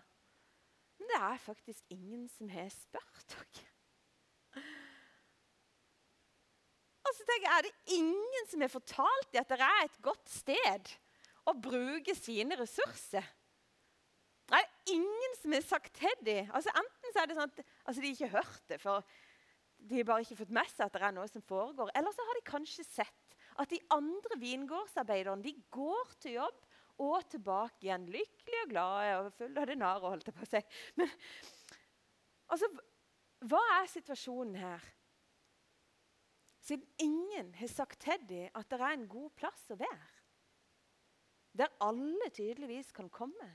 Men 1.00 1.12
det 1.12 1.20
er 1.20 1.44
faktisk 1.46 1.94
ingen 1.94 2.28
som 2.30 2.50
har 2.52 2.70
spurt 2.74 3.36
dere. 3.36 3.68
Og 7.02 7.16
så 7.18 7.26
tenker 7.28 7.48
jeg, 7.48 7.58
Er 7.58 7.68
det 7.68 7.96
ingen 7.98 8.50
som 8.50 8.62
har 8.62 8.72
fortalt 8.72 9.32
dem 9.34 9.42
at 9.42 9.50
det 9.50 9.60
er 9.66 9.86
et 9.86 10.02
godt 10.02 10.30
sted 10.30 10.92
å 11.48 11.56
bruke 11.58 12.16
sine 12.16 12.56
ressurser? 12.60 13.26
Det 14.52 14.60
er 14.60 14.94
ingen 14.94 15.36
som 15.40 15.56
har 15.56 15.64
sagt 15.64 15.94
til 15.96 16.24
dem. 16.28 16.50
Altså, 16.52 16.72
enten 16.76 17.14
så 17.14 17.22
er 17.22 17.30
det 17.30 17.38
sånn 17.38 17.52
at 17.52 17.62
altså, 17.86 18.02
de 18.02 18.12
ikke 18.12 18.28
har 18.28 18.44
hørt 18.44 18.64
det. 18.68 18.80
for 18.84 19.06
de 19.90 19.98
har 19.98 20.06
bare 20.06 20.26
ikke 20.26 20.38
fått 20.44 20.54
med 20.54 20.70
seg 20.70 20.86
at 20.86 20.94
det 20.94 21.02
er 21.08 21.16
noe 21.16 21.30
som 21.32 21.44
foregår. 21.46 21.90
Eller 21.98 22.14
så 22.14 22.26
har 22.28 22.38
de 22.38 22.50
kanskje 22.52 22.86
sett 22.86 23.38
at 23.60 23.72
de 23.72 23.80
andre 23.94 24.38
vingårdsarbeiderne 24.40 25.44
de 25.44 25.56
går 25.74 26.12
til 26.22 26.38
jobb 26.38 26.60
og 27.02 27.28
tilbake 27.32 27.88
igjen 27.88 28.08
lykkelige 28.14 28.64
og 28.66 28.72
glade 28.72 29.12
og 29.18 29.34
fulle 29.36 29.62
av 29.62 29.70
det 29.70 29.78
nare. 29.82 30.14
holdt 30.14 30.30
jeg 30.30 30.38
på 30.38 30.48
å. 30.48 30.62
Men 31.00 31.14
altså, 32.54 32.70
hva 33.50 33.62
er 33.80 33.90
situasjonen 33.90 34.60
her? 34.62 34.90
Siden 36.62 36.86
ingen 37.02 37.54
har 37.58 37.68
sagt 37.68 38.04
til 38.06 38.22
dem 38.30 38.50
at 38.56 38.70
det 38.70 38.80
er 38.80 38.94
en 38.94 39.08
god 39.10 39.32
plass 39.36 39.66
å 39.74 39.80
være. 39.82 40.10
Der 41.58 41.74
alle 41.84 42.30
tydeligvis 42.32 42.94
kan 42.96 43.10
komme. 43.10 43.50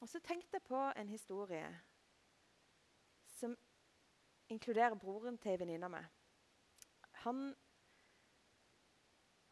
Og 0.00 0.08
så 0.08 0.20
tenkte 0.20 0.58
jeg 0.58 0.66
på 0.68 0.80
en 0.96 1.10
historie 1.10 1.66
som 3.34 3.56
inkluderer 4.52 4.96
broren 5.00 5.38
til 5.40 5.54
ei 5.54 5.60
venninne 5.60 5.88
av 5.88 5.92
meg. 5.96 6.08
Han, 7.24 7.44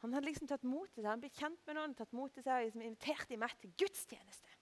han 0.02 0.16
hadde 0.16 0.26
liksom 0.26 0.48
tatt 0.50 0.64
mot 0.66 0.88
til 0.90 1.02
seg, 1.02 1.10
han 1.12 1.22
ble 1.22 1.30
kjent 1.30 1.60
med 1.68 1.78
noen, 1.78 1.94
tatt 1.94 2.12
mot 2.16 2.32
til 2.34 2.42
seg 2.42 2.56
og 2.56 2.66
liksom 2.66 2.82
inviterte 2.82 3.38
meg 3.38 3.54
til 3.62 3.72
gudstjeneste. 3.78 4.56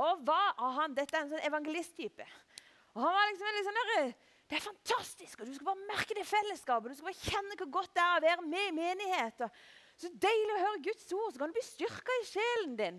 Og 0.00 0.22
hva 0.26 0.40
av 0.56 0.78
han? 0.80 0.94
Dette 0.96 1.18
er 1.18 1.26
en 1.26 1.32
sånn 1.34 1.46
evangelisttype. 1.46 2.26
Og 2.94 3.02
han 3.04 3.14
var 3.14 3.28
liksom 3.30 3.50
en 3.50 3.66
sånn 3.68 3.80
der, 3.90 4.14
Det 4.44 4.58
er 4.58 4.60
fantastisk, 4.60 5.40
og 5.40 5.48
du 5.48 5.54
skal 5.56 5.70
bare 5.70 5.86
merke 5.88 6.14
det 6.18 6.26
fellesskapet. 6.28 6.92
Du 6.92 6.98
skal 6.98 7.08
bare 7.08 7.30
kjenne 7.30 7.56
hvor 7.56 7.70
godt 7.78 7.94
det 7.96 8.02
er 8.02 8.16
å 8.18 8.24
være 8.24 8.42
med 8.44 8.66
i 8.68 8.74
menighet. 8.76 9.40
Og 9.46 10.02
så 10.02 10.10
deilig 10.20 10.52
å 10.52 10.58
høre 10.60 10.82
Guds 10.84 11.06
ord, 11.16 11.30
så 11.32 11.40
kan 11.40 11.52
du 11.52 11.56
bli 11.56 11.64
styrka 11.64 12.16
i 12.20 12.26
sjelen 12.28 12.74
din. 12.76 12.98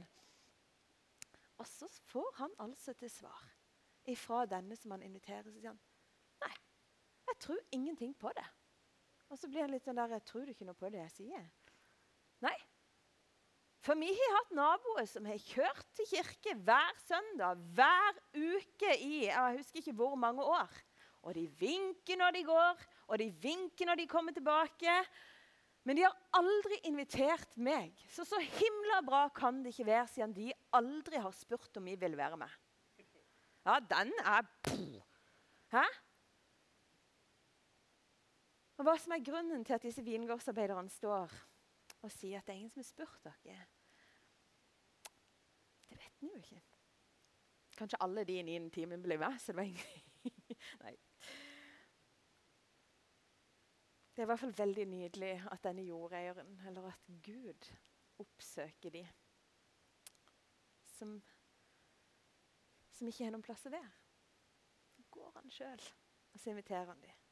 Og 1.61 1.69
så 1.69 1.89
får 2.09 2.31
han 2.39 2.55
altså 2.65 2.95
til 2.97 3.11
svar 3.13 3.45
ifra 4.09 4.41
denne 4.49 4.77
som 4.79 4.95
han 4.95 5.05
inviterer. 5.05 5.45
Så 5.51 5.59
sier 5.59 5.69
han 5.69 5.81
nei, 6.41 6.55
jeg 7.29 7.41
tror 7.45 7.61
ingenting 7.77 8.17
på 8.17 8.33
det. 8.37 8.47
Og 9.35 9.39
så 9.41 9.49
blir 9.51 9.65
han 9.65 9.73
litt 9.73 9.83
sånn 9.83 9.99
der 9.99 10.15
Tror 10.23 10.45
du 10.47 10.53
ikke 10.53 10.63
noe 10.63 10.79
på 10.79 10.87
det 10.93 11.01
jeg 11.01 11.11
sier? 11.11 11.43
Nei. 12.45 12.55
For 13.83 13.99
vi 13.99 14.07
har 14.15 14.35
hatt 14.37 14.53
naboer 14.55 15.05
som 15.11 15.27
har 15.27 15.41
kjørt 15.43 15.89
til 15.97 16.07
kirke 16.09 16.53
hver 16.65 16.95
søndag, 17.03 17.59
hver 17.75 18.21
uke 18.31 18.93
i 18.95 19.25
jeg 19.27 19.57
husker 19.59 19.81
ikke 19.81 19.93
hvor 19.99 20.15
mange 20.17 20.41
år. 20.41 20.71
Og 21.27 21.35
de 21.35 21.43
vinker 21.59 22.17
når 22.21 22.37
de 22.37 22.45
går, 22.47 22.85
og 23.11 23.19
de 23.19 23.27
vinker 23.43 23.89
når 23.89 23.99
de 23.99 24.07
kommer 24.09 24.33
tilbake. 24.33 24.95
Men 25.85 25.99
de 25.99 26.07
har 26.07 26.15
aldri 26.39 26.79
invitert 26.87 27.59
meg. 27.59 27.91
Så 28.09 28.23
så 28.25 28.39
himla 28.39 29.03
bra 29.05 29.27
kan 29.35 29.59
det 29.65 29.75
ikke 29.75 29.89
være, 29.91 30.07
siden 30.15 30.33
de 30.33 30.47
aldri 30.79 31.19
har 31.21 31.35
spurt 31.35 31.75
om 31.77 31.91
vi 31.91 31.99
vil 31.99 32.15
være 32.17 32.39
med. 32.39 32.57
Ja, 33.67 33.81
den 33.83 34.15
er 34.23 34.47
Hæ? 35.75 35.83
Og 38.75 38.83
Hva 38.83 38.95
som 38.99 39.15
er 39.15 39.23
grunnen 39.23 39.63
til 39.65 39.73
at 39.77 39.83
disse 39.87 40.03
vingårdsarbeiderne 40.03 40.91
står 40.91 41.31
og 42.03 42.11
sier 42.11 42.41
at 42.41 42.47
det 42.47 42.53
er 42.53 42.59
ingen 42.59 42.73
som 42.73 42.81
har 42.81 42.87
spurt 42.89 43.23
dere, 43.23 43.65
det 45.89 45.97
vet 45.97 46.21
en 46.21 46.33
jo 46.33 46.41
ikke. 46.41 46.61
Kanskje 47.75 48.01
alle 48.03 48.23
de 48.27 48.39
i 48.39 48.43
niende 48.45 48.71
timen 48.71 49.03
ble 49.03 49.17
med, 49.19 49.39
så 49.39 49.51
det 49.51 49.57
var 49.61 49.69
ingen 49.71 50.03
Nei. 50.83 50.95
Det 54.15 54.21
er 54.21 54.25
i 54.25 54.29
hvert 54.31 54.39
fall 54.39 54.55
veldig 54.57 54.85
nydelig 54.87 55.33
at 55.51 55.63
denne 55.63 55.83
jordeieren, 55.83 56.53
eller 56.67 56.87
at 56.87 57.09
Gud, 57.23 57.67
oppsøker 58.23 58.93
de 58.93 59.01
som, 60.95 61.17
som 62.95 63.07
ikke 63.11 63.27
har 63.27 63.35
noen 63.35 63.43
plass 63.43 63.67
å 63.67 63.73
være. 63.73 63.91
Går 65.11 65.35
han 65.35 65.51
sjøl, 65.51 65.83
og 66.31 66.39
så 66.39 66.53
inviterer 66.53 66.93
han 66.93 67.03
dem. 67.03 67.24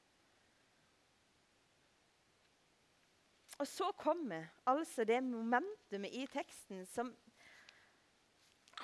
Og 3.62 3.68
så 3.70 3.92
kommer 3.98 4.48
altså 4.66 5.06
det 5.06 5.20
momentumet 5.24 6.16
i 6.18 6.26
teksten 6.32 6.86
som, 6.90 7.12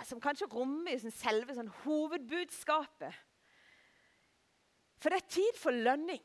som 0.06 0.22
kanskje 0.22 0.50
rommer 0.52 1.00
sånn 1.02 1.16
selve 1.16 1.56
sånn 1.58 1.72
hovedbudskapet. 1.82 3.26
For 5.00 5.12
det 5.12 5.22
er 5.22 5.34
tid 5.34 5.58
for 5.58 5.76
lønning. 5.76 6.24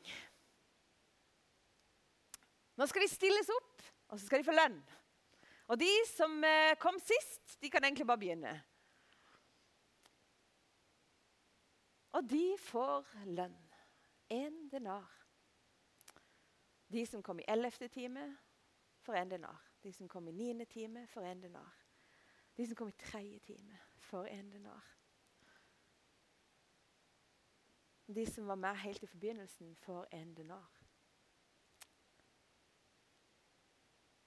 Nå 2.74 2.86
skal 2.90 3.04
de 3.04 3.10
stilles 3.10 3.50
opp, 3.54 3.82
og 4.10 4.18
så 4.18 4.26
skal 4.26 4.42
de 4.42 4.48
få 4.48 4.54
lønn. 4.56 4.78
Og 5.70 5.78
de 5.80 5.90
som 6.10 6.32
eh, 6.44 6.76
kom 6.82 6.98
sist, 7.00 7.56
de 7.62 7.70
kan 7.72 7.86
egentlig 7.86 8.06
bare 8.08 8.20
begynne. 8.20 8.54
Og 12.14 12.26
de 12.30 12.46
får 12.60 13.06
lønn. 13.30 13.56
En 14.34 14.58
denar. 14.72 15.23
De 16.88 17.06
som 17.06 17.22
kom 17.22 17.40
i 17.40 17.46
ellevte 17.48 17.88
time, 17.88 18.36
får 19.04 19.14
en 19.14 19.30
denar. 19.30 19.62
De 19.82 19.92
som 19.92 20.08
kom 20.08 20.28
i 20.28 20.32
niende 20.32 20.64
time, 20.64 21.06
får 21.06 21.20
en 21.20 21.42
denar. 21.42 21.72
De 22.56 22.66
som 22.66 22.76
kom 22.76 22.88
i 22.88 22.92
tredje 22.92 23.38
time, 23.38 23.78
får 23.98 24.26
en 24.26 24.50
denar. 24.50 24.90
De 28.06 28.26
som 28.26 28.46
var 28.46 28.56
med 28.56 28.76
helt 28.76 29.02
i 29.02 29.06
forbindelsen, 29.06 29.76
får 29.76 30.06
en 30.12 30.34
denar. 30.34 30.70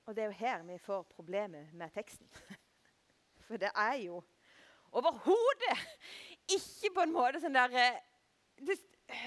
Og 0.06 0.16
det 0.16 0.24
er 0.24 0.26
jo 0.26 0.32
her 0.32 0.64
vi 0.64 0.78
får 0.78 1.04
problemet 1.04 1.74
med 1.74 1.92
teksten. 1.92 2.30
For 3.48 3.58
det 3.58 3.72
er 3.76 3.94
jo 3.94 4.24
overhodet 4.92 5.78
ikke 6.48 6.94
på 6.96 7.04
en 7.04 7.12
måte 7.12 7.42
sånn 7.44 7.58
der 7.58 7.74
eh, 7.76 7.98
Det 8.58 8.78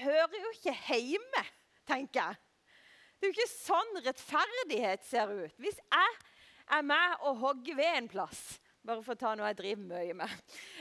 hører 0.01 0.39
jo 0.41 0.49
ikke 0.55 0.73
hjemme, 0.97 1.43
tenker 1.87 2.21
jeg. 2.21 2.39
Det 3.21 3.27
er 3.27 3.29
jo 3.29 3.37
ikke 3.37 3.53
sånn 3.53 3.99
rettferdighet 4.01 5.03
ser 5.05 5.29
ut. 5.29 5.53
Hvis 5.61 5.77
jeg 5.77 6.13
er 6.73 6.85
med 6.89 7.21
og 7.27 7.37
hogger 7.43 7.77
ved 7.77 7.97
en 7.99 8.09
plass 8.09 8.41
bare 8.81 9.03
for 9.05 9.13
å 9.13 9.19
ta 9.21 9.31
noe 9.37 9.49
jeg 9.51 9.57
driver 9.59 9.83
mye 9.91 10.13
med. 10.17 10.31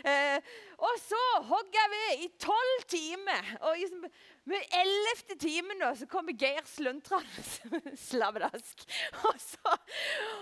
Eh, 0.09 0.53
og 0.81 0.95
så 1.03 1.21
hogger 1.51 1.77
jeg 1.77 1.91
ved 1.93 2.23
i 2.25 2.29
tolv 2.41 2.87
timer. 2.89 3.51
Og 3.69 3.83
i 3.83 3.89
med 4.49 4.77
ellevte 4.81 5.37
timen 5.41 5.85
så 5.99 6.09
kommer 6.09 6.33
Geir 6.41 6.65
sluntrende 6.65 7.97
Slabbedask. 8.09 8.87
Og 9.29 9.37
så, 9.45 9.77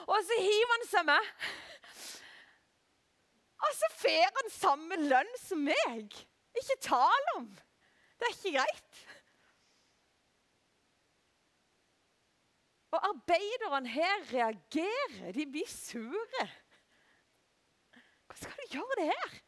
og 0.06 0.20
så 0.28 0.38
hiver 0.38 0.74
han 0.76 0.86
seg 0.92 1.08
med. 1.10 1.32
Og 3.58 3.74
så 3.74 3.90
får 3.98 4.38
han 4.38 4.54
samme 4.54 5.00
lønn 5.02 5.34
som 5.42 5.66
meg. 5.66 6.14
Ikke 6.62 6.78
tale 6.86 7.38
om! 7.40 7.50
Det 8.18 8.26
er 8.26 8.36
ikke 8.36 8.54
greit. 8.54 9.02
Og 12.94 13.04
arbeiderne 13.10 13.90
her 13.92 14.24
reagerer. 14.32 15.32
De 15.36 15.46
blir 15.46 15.68
sure. 15.68 16.48
Hva 18.28 18.36
skal 18.36 18.56
du 18.56 18.76
gjøre 18.76 18.98
det 19.00 19.08
her? 19.10 19.38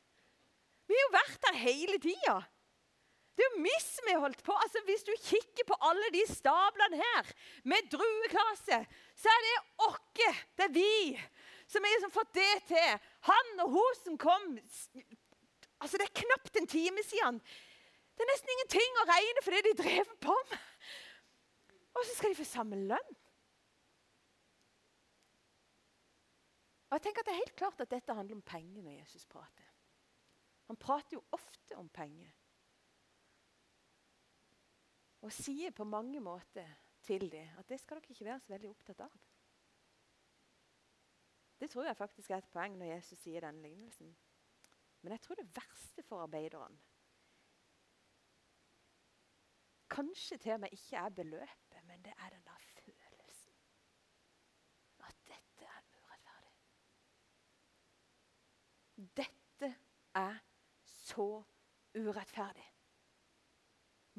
Vi 0.88 0.96
har 0.96 1.06
jo 1.06 1.12
vært 1.14 1.46
her 1.48 1.60
hele 1.62 2.00
tida. 2.02 2.40
Det 3.36 3.46
er 3.46 3.54
jo 3.54 3.62
vi 3.64 3.76
som 3.80 4.08
har 4.10 4.22
holdt 4.24 4.42
på. 4.44 4.52
Altså, 4.52 4.82
hvis 4.84 5.04
du 5.06 5.12
kikker 5.16 5.64
på 5.68 5.76
alle 5.88 6.08
de 6.12 6.24
stablene 6.28 6.98
her 7.00 7.30
med 7.72 7.86
drueklase, 7.92 8.82
så 9.16 9.32
er 9.32 9.46
det 9.46 9.54
åkke, 9.86 10.32
det 10.58 10.66
er 10.66 10.74
vi, 10.74 11.14
som 11.70 11.86
har 11.86 11.94
liksom 11.94 12.12
fått 12.12 12.34
det 12.36 12.50
til. 12.68 13.06
Han 13.30 13.64
og 13.64 13.78
hun 13.78 13.98
som 14.02 14.20
kom 14.20 14.52
Altså, 15.80 15.96
Det 15.96 16.04
er 16.04 16.20
knapt 16.20 16.56
en 16.60 16.66
time 16.68 17.02
siden. 17.08 17.38
Det 18.12 18.26
er 18.26 18.28
nesten 18.28 18.52
ingenting 18.52 18.98
å 19.00 19.06
regne 19.08 19.42
for 19.46 19.56
det 19.56 19.62
de 19.64 19.78
drev 19.78 20.10
på 20.20 20.34
med. 20.50 20.66
Og 21.96 22.04
så 22.04 22.16
skal 22.18 22.34
de 22.34 22.36
få 22.42 22.44
samme 22.44 22.76
lønn. 22.90 23.14
Og 26.90 26.96
jeg 26.96 27.02
tenker 27.02 27.22
at 27.22 27.26
Det 27.26 27.32
er 27.32 27.42
helt 27.44 27.56
klart 27.56 27.80
at 27.80 27.90
dette 27.90 28.14
handler 28.14 28.36
om 28.36 28.42
penger 28.42 28.82
når 28.82 28.98
Jesus 28.98 29.26
prater. 29.26 29.66
Han 30.66 30.76
prater 30.76 31.16
jo 31.16 31.22
ofte 31.32 31.76
om 31.76 31.88
penger. 31.88 32.30
Og 35.22 35.32
sier 35.32 35.70
på 35.70 35.84
mange 35.84 36.20
måter 36.20 36.66
til 37.02 37.30
dem 37.30 37.58
at 37.58 37.68
det 37.68 37.80
skal 37.80 38.00
dere 38.00 38.10
ikke 38.10 38.24
være 38.24 38.40
så 38.40 38.52
veldig 38.52 38.70
opptatt 38.70 39.00
av. 39.06 39.18
Det 41.60 41.70
tror 41.70 41.86
jeg 41.86 41.96
faktisk 41.96 42.30
er 42.30 42.40
et 42.40 42.52
poeng 42.52 42.78
når 42.78 42.94
Jesus 42.94 43.18
sier 43.20 43.44
denne 43.44 43.62
lignelsen. 43.62 44.14
Men 45.02 45.12
jeg 45.12 45.20
tror 45.20 45.38
det 45.38 45.50
verste 45.56 46.02
for 46.02 46.22
arbeideren 46.24 46.80
kanskje 49.90 50.36
til 50.38 50.52
og 50.52 50.60
med 50.60 50.68
ikke 50.72 50.96
er 50.96 51.08
beløpet, 51.08 51.80
men 51.84 52.04
det 52.04 52.12
er 52.16 52.28
den 52.30 52.44
der 52.44 52.60
Dette 59.00 59.74
er 60.14 60.38
så 60.84 61.42
urettferdig. 61.96 62.66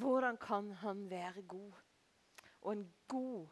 Hvordan 0.02 0.38
kan 0.38 0.72
han 0.82 1.10
være 1.10 1.42
god? 1.42 1.74
Og 2.62 2.72
en 2.72 2.94
god 3.08 3.48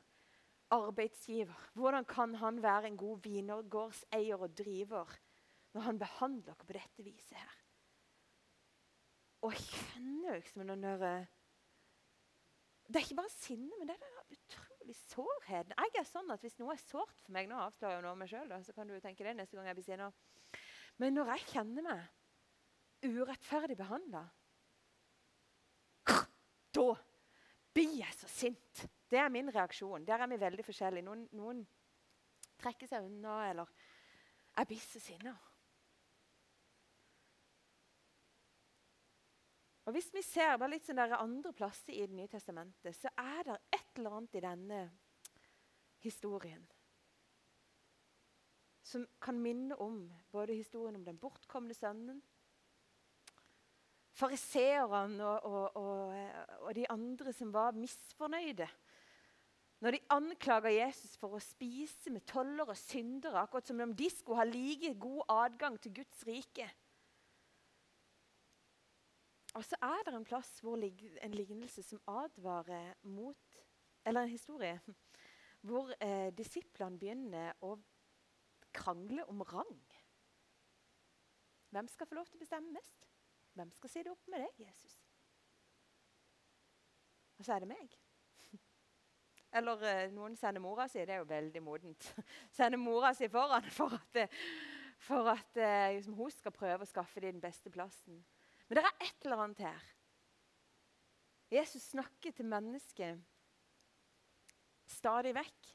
arbeidsgiver. 0.69 1.69
Hvordan 1.73 2.05
kan 2.05 2.35
han 2.35 2.61
være 2.63 2.87
en 2.87 2.97
god 2.97 3.19
vingårdseier 3.23 4.37
og 4.37 4.57
driver 4.57 5.19
når 5.73 5.81
han 5.81 5.99
behandler 5.99 6.53
dere 6.53 6.65
på 6.65 6.73
dette 6.73 7.03
viset 7.03 7.37
her? 7.37 7.57
Og 9.41 9.53
jeg 9.53 9.59
kjenner 9.59 10.35
liksom 10.35 10.67
den 10.67 10.83
der 10.83 11.25
Det 12.87 12.95
er 12.95 12.99
ikke 12.99 13.15
bare 13.15 13.29
sinne, 13.29 13.71
men 13.79 13.87
det 13.87 13.95
er 13.95 13.99
den 14.05 14.37
utrolig 14.37 14.95
sårheten. 14.95 15.73
Jeg 15.77 15.99
er 15.99 16.07
sånn 16.09 16.31
at 16.31 16.41
Hvis 16.41 16.57
noe 16.59 16.73
er 16.73 16.81
sårt 16.81 17.21
for 17.21 17.31
meg 17.31 17.49
Nå 17.49 17.59
avslører 17.61 17.99
jeg 17.99 18.03
noe 18.03 18.11
om 18.11 18.19
meg 18.23 18.31
sjøl, 18.31 18.53
så 18.65 18.73
kan 18.73 18.87
du 18.89 18.99
tenke 18.99 19.23
det 19.23 19.35
neste 19.37 19.57
gang 19.57 19.69
jeg 19.69 19.77
blir 19.77 19.85
sinna. 19.85 20.11
Men 20.99 21.15
når 21.15 21.33
jeg 21.33 21.47
kjenner 21.53 21.85
meg 21.85 23.07
urettferdig 23.07 23.77
behandla, 23.79 24.25
da 26.75 26.87
blir 27.73 27.93
jeg 28.01 28.15
så 28.17 28.27
sint. 28.31 28.85
Det 29.09 29.17
er 29.17 29.31
min 29.31 29.51
reaksjon. 29.53 30.05
Der 30.05 30.21
er 30.21 30.27
vi 30.29 30.39
veldig 30.41 30.65
forskjellige. 30.67 31.05
Noen, 31.07 31.23
noen 31.37 31.63
trekker 32.59 32.89
seg 32.89 33.07
unna, 33.07 33.37
eller 33.49 33.71
jeg 34.57 34.69
blir 34.69 34.81
så 34.83 35.01
sinna. 35.01 35.35
Og 39.87 39.95
Hvis 39.95 40.11
vi 40.13 40.21
ser 40.21 40.57
bare 40.61 40.75
litt 40.75 40.85
sånn 40.85 40.99
andre 41.01 41.53
plasser 41.57 41.95
i 41.95 42.03
Det 42.05 42.13
nye 42.13 42.29
testamentet, 42.29 42.93
så 42.93 43.09
er 43.17 43.47
det 43.47 43.55
et 43.73 43.97
eller 43.97 44.19
annet 44.19 44.35
i 44.37 44.43
denne 44.43 44.81
historien 46.03 46.67
som 48.89 49.05
kan 49.21 49.37
minne 49.37 49.77
om 49.77 50.01
både 50.33 50.57
historien 50.57 50.97
om 50.97 51.05
den 51.05 51.19
bortkomne 51.21 51.75
sønnen, 51.77 52.21
fariseerne 54.19 55.25
og, 55.25 55.45
og, 55.45 55.75
og, 55.75 56.45
og, 56.59 56.75
de 56.75 56.87
andre 56.91 57.33
som 57.33 57.53
var 57.53 57.77
misfornøyde. 57.77 58.67
Når 59.79 59.95
de 59.95 59.99
anklager 60.11 60.73
Jesus 60.75 61.13
for 61.17 61.37
å 61.37 61.43
spise 61.43 62.11
med 62.11 62.25
toller 62.27 62.67
og 62.67 62.77
syndere, 62.77 63.45
akkurat 63.45 63.69
som 63.69 63.79
om 63.79 63.93
de 63.95 64.09
skulle 64.11 64.41
ha 64.41 64.47
like 64.49 64.91
god 64.99 65.21
adgang 65.37 65.77
til 65.79 65.93
Guds 66.01 66.25
rike. 66.27 66.67
Og 69.55 69.63
så 69.65 69.79
er 69.81 70.03
det 70.05 70.13
en 70.17 70.27
plass 70.27 70.49
hvor 70.61 70.81
en 70.81 71.37
lignelse 71.37 71.83
som 71.83 72.01
advarer 72.07 72.93
mot 73.01 73.55
Eller 74.05 74.23
en 74.23 74.31
historie 74.31 74.79
hvor 75.67 75.89
eh, 75.99 76.29
disiplene 76.31 76.99
begynner 76.99 77.57
å 77.67 77.73
krangler 78.73 79.29
om 79.29 79.41
rang. 79.41 79.79
Hvem 81.69 81.87
skal 81.87 82.09
få 82.09 82.17
lov 82.17 82.27
til 82.29 82.39
å 82.39 82.43
bestemme 82.43 82.73
mest? 82.73 83.07
Hvem 83.57 83.71
skal 83.75 83.91
si 83.91 84.03
det 84.05 84.11
opp 84.13 84.29
med 84.31 84.41
deg, 84.45 84.65
Jesus? 84.67 84.95
Og 87.39 87.45
så 87.45 87.55
er 87.55 87.63
det 87.63 87.69
meg. 87.69 87.93
Eller 89.59 89.85
eh, 89.89 90.09
noen 90.13 90.35
sender 90.39 90.63
mora 90.63 90.87
si. 90.89 91.03
Det 91.05 91.15
er 91.15 91.21
jo 91.21 91.29
veldig 91.29 91.61
modent. 91.63 92.09
Sender 92.57 92.81
mora 92.81 93.13
si 93.17 93.29
foran 93.31 93.69
for 93.73 93.95
at, 93.95 94.19
for 94.99 95.31
at 95.31 95.61
liksom, 95.95 96.17
hun 96.19 96.33
skal 96.33 96.55
prøve 96.55 96.85
å 96.85 96.89
skaffe 96.89 97.23
dem 97.23 97.37
den 97.37 97.43
beste 97.43 97.71
plassen. 97.73 98.19
Men 98.67 98.79
det 98.79 98.85
er 98.85 99.07
et 99.07 99.25
eller 99.25 99.45
annet 99.45 99.63
her. 99.65 99.87
Jesus 101.49 101.87
snakker 101.89 102.35
til 102.37 102.45
mennesket 102.45 103.23
stadig 104.89 105.33
vekk. 105.37 105.71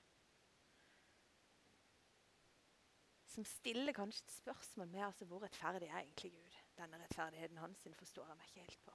Som 3.35 3.44
stiller 3.44 3.92
kanskje 3.97 4.23
et 4.23 4.37
spørsmål 4.37 4.88
med 4.92 5.07
altså, 5.09 5.27
hvor 5.27 5.42
rettferdig 5.42 5.88
er 5.88 6.05
egentlig 6.05 6.31
Gud. 6.37 6.59
Denne 6.79 7.01
rettferdigheten 7.03 7.59
hans 7.59 7.87
forstår 7.99 8.29
jeg 8.31 8.38
meg 8.38 8.51
ikke 8.51 8.66
helt 8.66 8.85
på. 8.87 8.94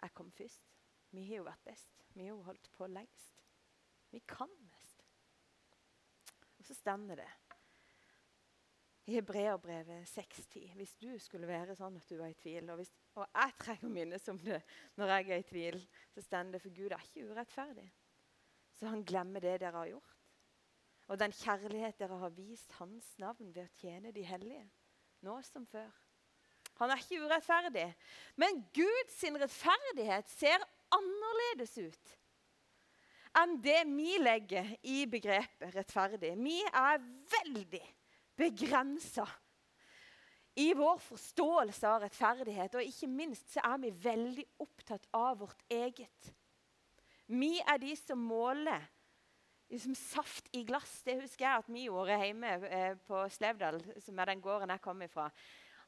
Jeg 0.00 0.14
kom 0.16 0.30
først. 0.32 0.70
Vi 1.10 1.24
har 1.26 1.42
jo 1.42 1.48
vært 1.50 1.66
best. 1.66 2.04
Vi 2.14 2.24
har 2.24 2.32
jo 2.32 2.42
holdt 2.46 2.70
på 2.72 2.88
lengst. 2.88 3.44
Vi 4.10 4.22
kan 4.28 4.52
mest. 4.72 5.04
Og 6.58 6.64
så 6.64 6.74
stender 6.74 7.20
det 7.20 7.28
i 9.10 9.16
Hebreabrevet 9.18 10.08
6.10. 10.08 10.72
Hvis 10.78 10.94
du 11.00 11.10
skulle 11.18 11.48
være 11.48 11.74
sånn 11.76 11.96
at 11.98 12.08
du 12.08 12.16
var 12.20 12.30
i 12.30 12.38
tvil, 12.38 12.68
og, 12.70 12.80
hvis, 12.80 12.92
og 13.18 13.26
jeg 13.26 13.56
trenger 13.58 13.88
å 13.88 13.92
minnes 13.92 14.28
om 14.32 14.38
det 14.44 14.60
når 15.00 15.12
jeg 15.14 15.28
er 15.28 15.42
i 15.42 15.48
tvil, 15.48 15.80
så 16.14 16.24
stender 16.24 16.56
det 16.56 16.62
for 16.64 16.76
Gud 16.76 16.94
er 16.94 17.04
ikke 17.08 17.26
urettferdig. 17.28 17.88
Så 18.78 18.88
han 18.88 19.04
glemmer 19.04 19.42
det 19.44 19.58
dere 19.60 19.76
har 19.76 19.90
gjort. 19.90 20.09
Og 21.10 21.18
den 21.18 21.34
kjærlighet 21.34 21.98
dere 21.98 22.20
har 22.20 22.30
vist 22.36 22.70
hans 22.78 23.06
navn 23.18 23.50
ved 23.54 23.64
å 23.66 23.80
tjene 23.80 24.12
de 24.14 24.22
hellige. 24.22 24.62
Nå 25.26 25.40
som 25.42 25.66
før. 25.66 25.90
Han 26.78 26.92
er 26.94 27.02
ikke 27.02 27.24
urettferdig. 27.26 27.88
Men 28.40 28.62
Guds 28.72 29.18
rettferdighet 29.42 30.30
ser 30.32 30.62
annerledes 30.94 31.76
ut 31.82 32.16
enn 33.38 33.60
det 33.62 33.84
vi 33.86 34.16
legger 34.18 34.66
i 34.90 35.04
begrepet 35.06 35.74
rettferdig. 35.76 36.32
Vi 36.34 36.56
er 36.66 37.02
veldig 37.30 37.82
begrensa 38.38 39.26
i 40.58 40.72
vår 40.74 40.98
forståelse 41.04 41.86
av 41.86 42.02
rettferdighet. 42.04 42.74
Og 42.74 42.88
ikke 42.90 43.10
minst 43.10 43.52
så 43.54 43.62
er 43.66 43.78
vi 43.84 43.92
veldig 44.02 44.46
opptatt 44.64 45.06
av 45.14 45.38
vårt 45.44 45.62
eget. 45.70 46.32
Vi 47.30 47.58
er 47.62 47.78
de 47.78 47.94
som 47.98 48.18
måler 48.18 48.82
liksom 49.70 49.94
saft 49.94 50.48
i 50.52 50.64
glass. 50.64 51.00
Det 51.06 51.20
husker 51.22 51.46
jeg 51.46 51.62
at 51.62 51.70
vi 51.70 51.86
gjorde 51.86 52.18
hjemme 52.20 52.52
eh, 52.68 52.94
på 53.06 53.24
Slevdal, 53.32 53.80
som 54.02 54.18
er 54.18 54.32
den 54.32 54.44
gården 54.44 54.74
jeg 54.74 54.84
kom 54.84 55.02
ifra. 55.06 55.28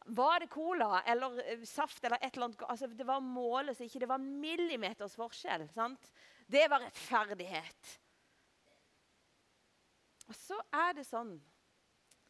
Var 0.07 0.42
det 0.42 0.51
cola 0.51 1.03
eller 1.07 1.38
eh, 1.45 1.64
saft 1.68 2.05
eller 2.05 2.18
et 2.21 2.35
eller 2.35 2.49
annet 2.51 2.64
altså, 2.68 2.87
Det 2.87 3.07
var 3.07 3.21
målet, 3.21 3.77
så 3.77 3.87
ikke 3.87 4.03
det 4.03 4.11
var 4.11 4.23
millimeters 4.23 5.16
forskjell. 5.18 5.68
sant? 5.75 6.11
Det 6.47 6.64
var 6.71 6.83
rettferdighet. 6.83 7.97
Og 10.29 10.37
så 10.38 10.59
er 10.73 10.95
det 10.97 11.07
sånn 11.09 11.37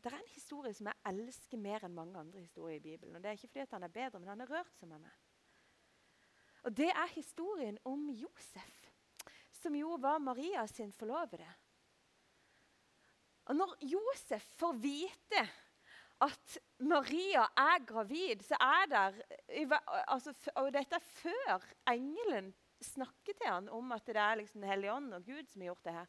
det 0.03 0.11
er 0.11 0.19
en 0.19 0.33
historie 0.35 0.75
som 0.75 0.88
jeg 0.91 1.12
elsker 1.12 1.61
mer 1.62 1.85
enn 1.87 1.95
mange 1.95 2.19
andre 2.19 2.41
historier 2.43 2.81
i 2.81 2.83
Bibelen. 2.83 3.15
og 3.15 3.23
Det 3.23 3.29
er 3.31 3.37
ikke 3.38 3.53
fordi 3.53 3.67
han 3.71 3.85
er 3.87 3.93
bedre, 3.95 4.19
men 4.19 4.33
han 4.33 4.41
har 4.43 4.51
rørt 4.51 4.73
seg 4.75 4.88
med 4.91 4.99
meg. 4.99 5.12
Og 6.67 6.75
Det 6.77 6.88
er 6.91 7.15
historien 7.15 7.79
om 7.85 8.09
Josef, 8.11 8.82
som 9.62 9.77
jo 9.79 9.96
var 10.01 10.22
Maria 10.22 10.66
sin 10.70 10.92
forlovede. 10.92 11.48
Og 13.51 13.57
Når 13.57 13.77
Josef 13.90 14.44
får 14.59 14.79
vite 14.83 15.42
at 16.22 16.59
Maria 16.79 17.46
er 17.59 17.85
gravid, 17.87 18.42
så 18.46 18.59
er 18.61 18.87
der 18.90 19.22
altså, 20.07 20.35
Og 20.55 20.72
dette 20.75 20.94
er 20.94 21.09
før 21.22 21.64
engelen 21.90 22.53
snakker 22.83 23.35
til 23.35 23.48
han 23.48 23.68
om 23.68 23.92
at 23.92 24.07
det 24.07 24.16
er 24.16 24.35
liksom 24.35 24.61
Den 24.61 24.70
hellige 24.70 24.92
ånd 24.92 25.14
og 25.14 25.25
Gud 25.25 25.46
som 25.51 25.61
har 25.61 25.72
gjort 25.72 25.85
det 25.85 25.92
her. 25.92 26.07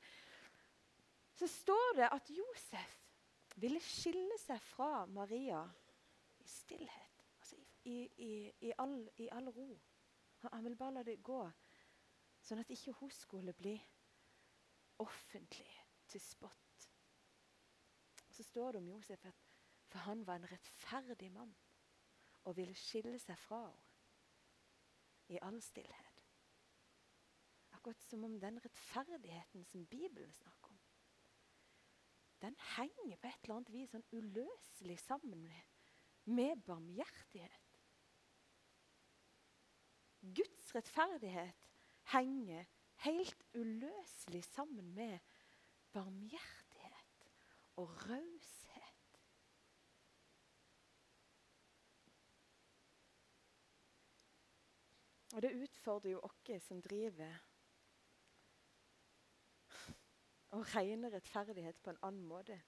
Så 1.33 1.47
står 1.47 1.95
det 1.97 2.09
at 2.11 2.29
Josef 2.29 2.99
ville 3.55 3.81
skille 3.81 4.37
seg 4.41 4.61
fra 4.61 5.05
Maria 5.05 5.63
i 6.41 6.47
stillhet. 6.47 7.25
Altså 7.39 7.57
i, 7.85 7.97
i, 8.17 8.33
i, 8.67 8.71
all, 8.77 9.09
i 9.17 9.29
all, 9.31 9.49
ro. 9.49 9.69
Han, 10.43 10.53
han 10.53 10.63
ville 10.63 10.77
bare 10.77 10.97
la 10.99 11.03
det 11.03 11.21
gå, 11.23 11.41
sånn 12.43 12.61
at 12.61 12.71
ikke 12.73 12.95
hun 12.99 13.11
skulle 13.13 13.53
bli 13.55 13.77
offentlig 15.03 15.71
til 16.11 16.21
spott. 16.21 16.89
Så 18.33 18.43
står 18.43 18.73
det 18.73 18.81
om 18.81 18.89
Josef 18.89 19.25
at 19.29 19.49
for 19.93 19.99
han 20.07 20.23
var 20.27 20.39
en 20.39 20.49
rettferdig 20.49 21.29
mann 21.31 21.53
og 22.43 22.55
ville 22.57 22.75
skille 22.75 23.19
seg 23.21 23.37
fra 23.37 23.61
henne 23.67 23.91
i 25.33 25.37
all 25.45 25.59
stillhet. 25.63 26.23
Akkurat 27.77 28.01
som 28.03 28.25
om 28.27 28.39
den 28.41 28.57
rettferdigheten 28.63 29.63
som 29.65 29.85
Bibelen 29.87 30.33
snakker 30.33 30.73
om, 30.73 30.81
den 32.41 32.57
henger 32.75 33.15
på 33.21 33.27
et 33.29 33.45
eller 33.45 33.55
annet 33.55 33.71
vis 33.71 33.93
sånn 33.93 34.03
uløselig 34.11 34.97
sammen 34.99 35.45
med, 35.45 35.85
med 36.25 36.65
barmhjertighet. 36.67 37.77
Guds 40.35 40.67
rettferdighet 40.75 41.72
henger 42.03 42.65
helt 43.05 43.43
uløselig 43.53 44.43
sammen 44.43 44.93
med 44.95 45.19
barmhjertighet 45.93 47.29
og 47.75 47.89
raushet. 48.09 49.19
Og 55.33 55.41
det 55.41 55.55
utfordrer 55.63 56.11
jo 56.11 56.21
oss 56.21 56.67
som 56.67 56.81
driver 56.81 57.39
og 60.53 60.75
regner 60.75 61.09
rettferdighet 61.09 61.79
på 61.81 61.89
en 61.89 62.03
annen 62.05 62.25
måte. 62.29 62.59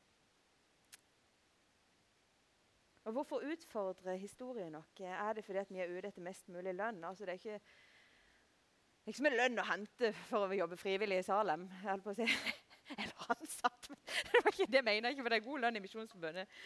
Og 3.05 3.11
Hvorfor 3.11 3.43
utfordrer 3.45 4.15
historien 4.15 4.75
oss? 4.75 4.89
Er 4.99 5.33
det 5.33 5.45
fordi 5.45 5.61
vi 5.69 5.79
er 5.79 5.91
ute 5.97 6.07
etter 6.07 6.25
mest 6.25 6.47
mulig 6.49 6.73
lønn? 6.73 7.03
Altså, 7.03 7.25
det 7.25 7.35
er 7.35 7.41
ikke 7.43 7.59
liksom 9.05 9.27
en 9.29 9.37
lønn 9.37 9.61
å 9.61 9.67
hente 9.69 10.11
for 10.29 10.49
å 10.49 10.57
jobbe 10.57 10.77
frivillig 10.79 11.21
i 11.21 11.25
Salem. 11.25 11.67
Jeg 11.83 12.03
på 12.03 12.13
å 12.13 12.17
si. 12.17 12.27
Eller 12.97 13.29
ansatt. 13.33 13.89
Det 14.29 14.41
var 14.41 14.51
ikke 14.51 14.69
det 14.69 14.81
jeg 14.81 14.87
mener 14.87 15.13
ikke, 15.13 15.25
for 15.25 15.33
det 15.33 15.39
er 15.39 15.45
god 15.47 15.63
lønn 15.63 15.77
i 15.79 15.81
Misjonsforbundet. 15.81 16.59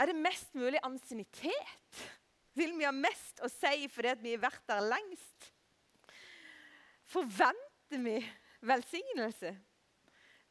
Er 0.00 0.10
det 0.10 0.16
mest 0.16 0.56
mulig 0.56 0.80
ansiennitet? 0.82 2.00
Vil 2.56 2.72
vi 2.78 2.86
ha 2.86 2.94
mest 2.94 3.42
å 3.44 3.50
si 3.50 3.88
fordi 3.92 4.14
vi 4.22 4.32
har 4.36 4.44
vært 4.46 4.64
der 4.70 4.88
lengst? 4.88 5.50
Forventer 7.12 8.00
vi 8.02 8.16
velsignelse 8.64 9.52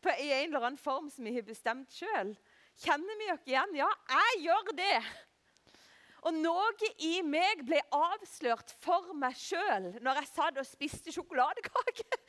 på, 0.04 0.12
en 0.12 0.50
eller 0.50 0.60
annen 0.60 0.80
form 0.80 1.10
som 1.10 1.26
vi 1.26 1.34
har 1.36 1.46
bestemt 1.48 1.92
sjøl. 1.96 2.34
Kjenner 2.84 3.20
vi 3.20 3.30
oss 3.34 3.46
igjen? 3.48 3.76
Ja, 3.78 3.89
jeg 4.13 4.44
gjør 4.48 4.74
det. 4.78 4.98
Og 6.24 6.36
noe 6.36 6.90
i 7.04 7.18
meg 7.28 7.66
ble 7.68 7.82
avslørt 7.92 8.72
for 8.84 9.12
meg 9.20 9.36
sjøl 9.36 9.90
når 10.04 10.22
jeg 10.22 10.30
satt 10.32 10.60
og 10.62 10.68
spiste 10.68 11.12
sjokoladekake. 11.16 12.20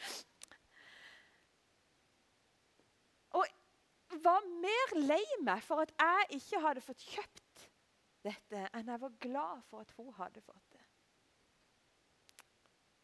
Og 3.38 4.20
var 4.24 4.46
mer 4.62 4.96
lei 4.98 5.22
meg 5.46 5.62
for 5.66 5.84
at 5.84 5.94
jeg 5.98 6.40
ikke 6.40 6.62
hadde 6.66 6.82
fått 6.84 7.06
kjøpt 7.06 7.64
dette, 8.24 8.66
enn 8.72 8.88
jeg 8.88 9.02
var 9.02 9.16
glad 9.20 9.64
for 9.68 9.84
at 9.84 9.90
hun 9.98 10.12
hadde 10.18 10.42
fått 10.42 10.68
det. 10.74 10.84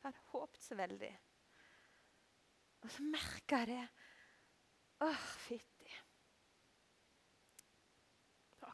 Jeg 0.01 0.07
hadde 0.09 0.31
håpet 0.33 0.63
så 0.65 0.79
veldig. 0.79 1.11
Og 2.81 2.95
så 2.95 3.05
merka 3.13 3.59
jeg 3.61 3.75
det. 3.75 3.83
Åh, 5.05 5.27
fytti. 5.47 5.70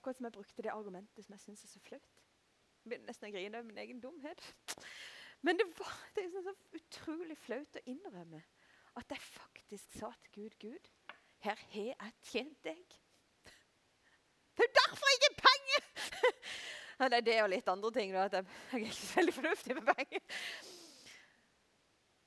Akkurat 0.06 0.20
som 0.20 0.26
jeg 0.28 0.32
brukte 0.38 0.62
det 0.62 0.70
argumentet 0.70 1.24
som 1.24 1.32
jeg 1.34 1.40
syns 1.42 1.64
er 1.64 1.68
så 1.72 1.80
flaut. 1.82 2.12
Jeg 2.84 2.90
begynner 2.92 3.10
nesten 3.10 3.26
å 3.26 3.30
grine 3.34 3.58
over 3.58 3.66
min 3.66 3.80
egen 3.82 3.98
dumhet. 3.98 4.44
Men 5.42 5.58
det 5.58 5.66
var 5.80 5.96
det 6.14 6.22
er 6.28 6.44
så 6.44 6.52
utrolig 6.78 7.36
flaut 7.42 7.78
å 7.80 7.82
innrømme 7.90 8.38
at 9.00 9.10
jeg 9.10 9.24
faktisk 9.24 9.96
sa 9.98 10.12
til 10.22 10.30
Gud 10.36 10.54
Gud, 10.62 10.86
her 11.42 11.58
har 11.72 11.88
jeg 11.90 12.14
tjent 12.30 12.62
deg. 12.62 12.94
Det 14.54 14.68
er 14.68 14.72
derfor 14.78 15.10
jeg 15.10 15.24
har 15.24 15.36
penger! 15.42 15.90
det 17.10 17.18
er 17.18 17.26
det 17.32 17.36
og 17.42 17.52
litt 17.56 17.74
andre 17.74 17.94
ting. 17.98 18.14
Da, 18.14 18.30
at 18.30 18.38
jeg, 18.38 18.46
jeg 18.46 18.78
er 18.78 18.86
ikke 18.86 19.00
så 19.00 19.18
veldig 19.18 19.38
fornuftig 19.40 19.80
med 19.80 19.90
penger. 19.90 20.24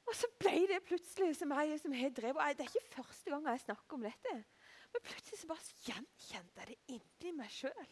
Og 0.04 0.20
så 0.20 0.34
ble 0.44 0.68
det 0.68 0.84
plutselig 0.92 1.32
som 1.40 1.56
jeg 1.56 1.80
som 1.80 1.96
har 1.96 2.12
drevet, 2.12 2.60
Det 2.60 2.68
er 2.68 2.76
ikke 2.76 2.96
første 3.00 3.32
gang 3.32 3.54
jeg 3.54 3.70
snakker 3.70 4.02
om 4.02 4.10
dette. 4.12 4.42
Men 4.94 5.06
plutselig 5.06 5.40
så 5.40 5.50
bare 5.50 5.74
gjenkjente 5.86 6.62
jeg 6.64 6.70
det 6.72 6.98
inni 6.98 7.34
meg 7.38 7.52
sjøl. 7.54 7.90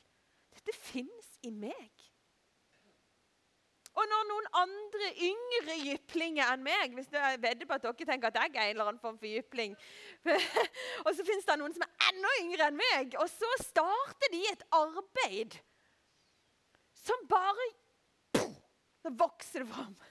Dette 0.58 0.74
fins 0.74 1.34
i 1.46 1.52
meg. 1.54 2.08
Og 3.98 4.06
når 4.06 4.26
noen 4.30 4.48
andre 4.60 5.08
yngre 5.26 5.76
jyplinger 5.82 6.52
enn 6.54 6.62
meg 6.66 6.94
hvis 6.94 7.10
Jeg 7.14 7.40
vedder 7.42 7.66
på 7.66 7.78
at 7.78 7.86
dere 7.86 8.10
tenker 8.10 8.30
at 8.30 8.38
jeg 8.38 8.54
er 8.54 8.68
en 8.68 8.76
eller 8.76 8.92
annen 8.92 9.02
form 9.02 9.18
for 9.18 9.30
jypling. 9.30 9.74
og 11.06 11.10
så 11.18 11.26
fins 11.26 11.48
det 11.48 11.58
noen 11.58 11.74
som 11.74 11.86
er 11.88 12.12
enda 12.12 12.34
yngre 12.44 12.68
enn 12.70 12.78
meg. 12.78 13.18
Og 13.22 13.30
så 13.32 13.50
starter 13.64 14.34
de 14.34 14.44
et 14.52 14.66
arbeid 14.78 15.58
som 17.08 17.26
bare 17.32 17.72
Så 19.02 19.14
vokser 19.18 19.66
det 19.66 19.74
fram. 19.74 19.98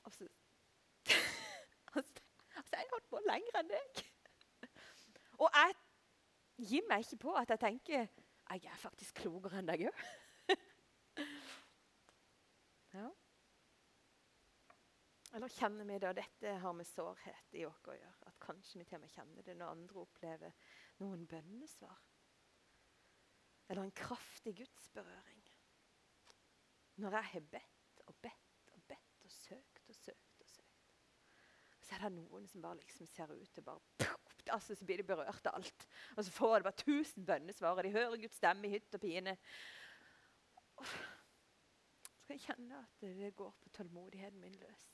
Altså, 0.00 0.24
altså, 1.94 2.22
altså 2.56 2.72
Jeg 2.72 2.80
har 2.80 2.92
holdt 2.92 3.10
på 3.12 3.20
lenger 3.28 3.58
enn 3.60 3.68
deg. 3.70 4.00
Og 5.40 5.48
jeg 5.56 5.76
gir 6.68 6.84
meg 6.88 7.04
ikke 7.04 7.22
på 7.24 7.36
at 7.40 7.52
jeg 7.54 7.62
tenker 7.62 8.10
jeg 8.50 8.66
er 8.66 8.78
faktisk 8.82 9.20
klokere 9.22 9.60
enn 9.60 9.68
deg 9.68 9.84
òg. 9.86 9.98
ja. 12.98 13.04
Eller 15.38 15.52
kjenner 15.54 15.86
vi 15.86 15.98
det, 16.02 16.08
og 16.10 16.16
dette 16.18 16.54
har 16.64 16.74
med 16.74 16.88
sårhet 16.88 17.54
i 17.54 17.62
oss 17.68 17.84
å 17.86 17.94
gjøre, 17.94 18.26
at 18.26 18.40
kanskje 18.42 18.80
vi 18.80 18.88
til 18.88 18.98
og 18.98 19.04
med 19.04 19.14
kjenner 19.14 19.46
det 19.46 19.54
når 19.60 19.76
andre 19.76 20.02
opplever 20.02 20.74
noen 20.98 21.22
bønnesvar? 21.30 22.02
Eller 23.70 23.86
en 23.86 23.94
kraftig 23.94 24.56
gudsberøring? 24.58 25.46
Når 27.00 27.20
jeg 27.20 27.32
har 27.36 27.46
bedt 27.54 28.02
og 28.10 28.18
bedt 28.26 28.74
og 28.74 28.82
bedt 28.90 29.22
og 29.22 29.30
søkt 29.30 29.94
og 29.94 29.96
søkt 30.00 30.42
og 30.42 30.50
søkt, 30.50 30.98
så 31.78 31.94
er 31.94 32.08
det 32.08 32.16
noen 32.18 32.50
som 32.50 32.66
bare 32.66 32.82
liksom 32.82 33.06
ser 33.06 33.30
ut 33.30 33.54
til 33.54 33.70
bare 33.70 34.18
altså, 34.48 34.74
så 34.74 34.84
blir 34.84 34.96
de 34.96 35.06
berørt 35.06 35.46
av 35.46 35.54
alt. 35.54 35.86
Og 36.16 36.24
så 36.24 36.32
får 36.32 36.58
de 36.58 36.68
bare 36.68 36.82
tusen 36.84 37.26
bønnesvar, 37.26 37.76
og 37.76 37.84
de 37.84 37.92
hører 37.94 38.16
Guds 38.16 38.36
stemme 38.40 38.68
i 38.68 38.70
hytt 38.74 38.94
og 38.94 39.00
pine. 39.00 39.36
Så 40.80 42.22
skal 42.22 42.38
jeg 42.38 42.46
kjenne 42.46 42.80
at 42.80 43.04
det 43.04 43.34
går 43.36 43.52
på 43.60 43.68
tålmodigheten 43.76 44.40
min 44.40 44.56
løs. 44.62 44.86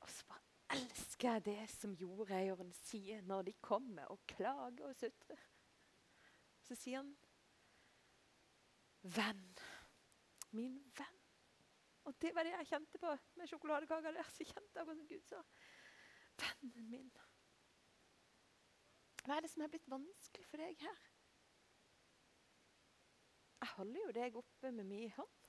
Og 0.00 0.10
så 0.10 0.24
bare 0.28 0.80
elsker 0.80 1.32
jeg 1.32 1.44
det 1.44 1.70
som 1.72 1.94
jordeieren 1.94 2.72
sier 2.84 3.22
når 3.22 3.48
de 3.48 3.58
kommer 3.60 4.10
og 4.12 4.20
klager 4.28 4.90
og 4.90 4.96
sutrer. 4.98 5.46
Så 6.66 6.74
sier 6.74 6.98
han, 6.98 7.16
'Venn, 9.06 9.56
min 10.50 10.92
venn'. 10.98 11.15
Og 12.06 12.14
det 12.22 12.30
var 12.34 12.46
det 12.46 12.52
jeg 12.54 12.68
kjente 12.70 12.98
på 13.02 13.12
med 13.38 13.50
sjokoladekaka 13.50 14.12
der. 14.14 14.28
Så 14.30 14.46
kjente 14.46 14.78
jeg 14.78 14.86
som 14.86 15.06
Gud 15.10 15.24
sa. 15.26 15.40
Vennen 16.42 16.90
min. 16.90 17.10
Hva 19.24 19.36
er 19.36 19.42
det 19.42 19.50
som 19.50 19.64
er 19.64 19.72
blitt 19.72 19.88
vanskelig 19.90 20.46
for 20.46 20.62
deg 20.62 20.84
her? 20.86 21.00
Jeg 23.64 23.72
holder 23.72 24.04
jo 24.04 24.12
deg 24.20 24.38
oppe 24.38 24.70
med 24.76 24.86
min 24.86 25.10
hånd. 25.16 25.48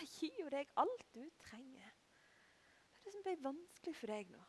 Jeg 0.00 0.08
gir 0.14 0.40
jo 0.40 0.48
deg 0.54 0.70
alt 0.80 1.04
du 1.12 1.20
trenger. 1.42 1.92
Hva 1.92 3.02
er 3.02 3.10
det 3.10 3.14
som 3.18 3.26
ble 3.26 3.36
vanskelig 3.44 3.94
for 3.98 4.14
deg 4.14 4.32
nå? 4.32 4.40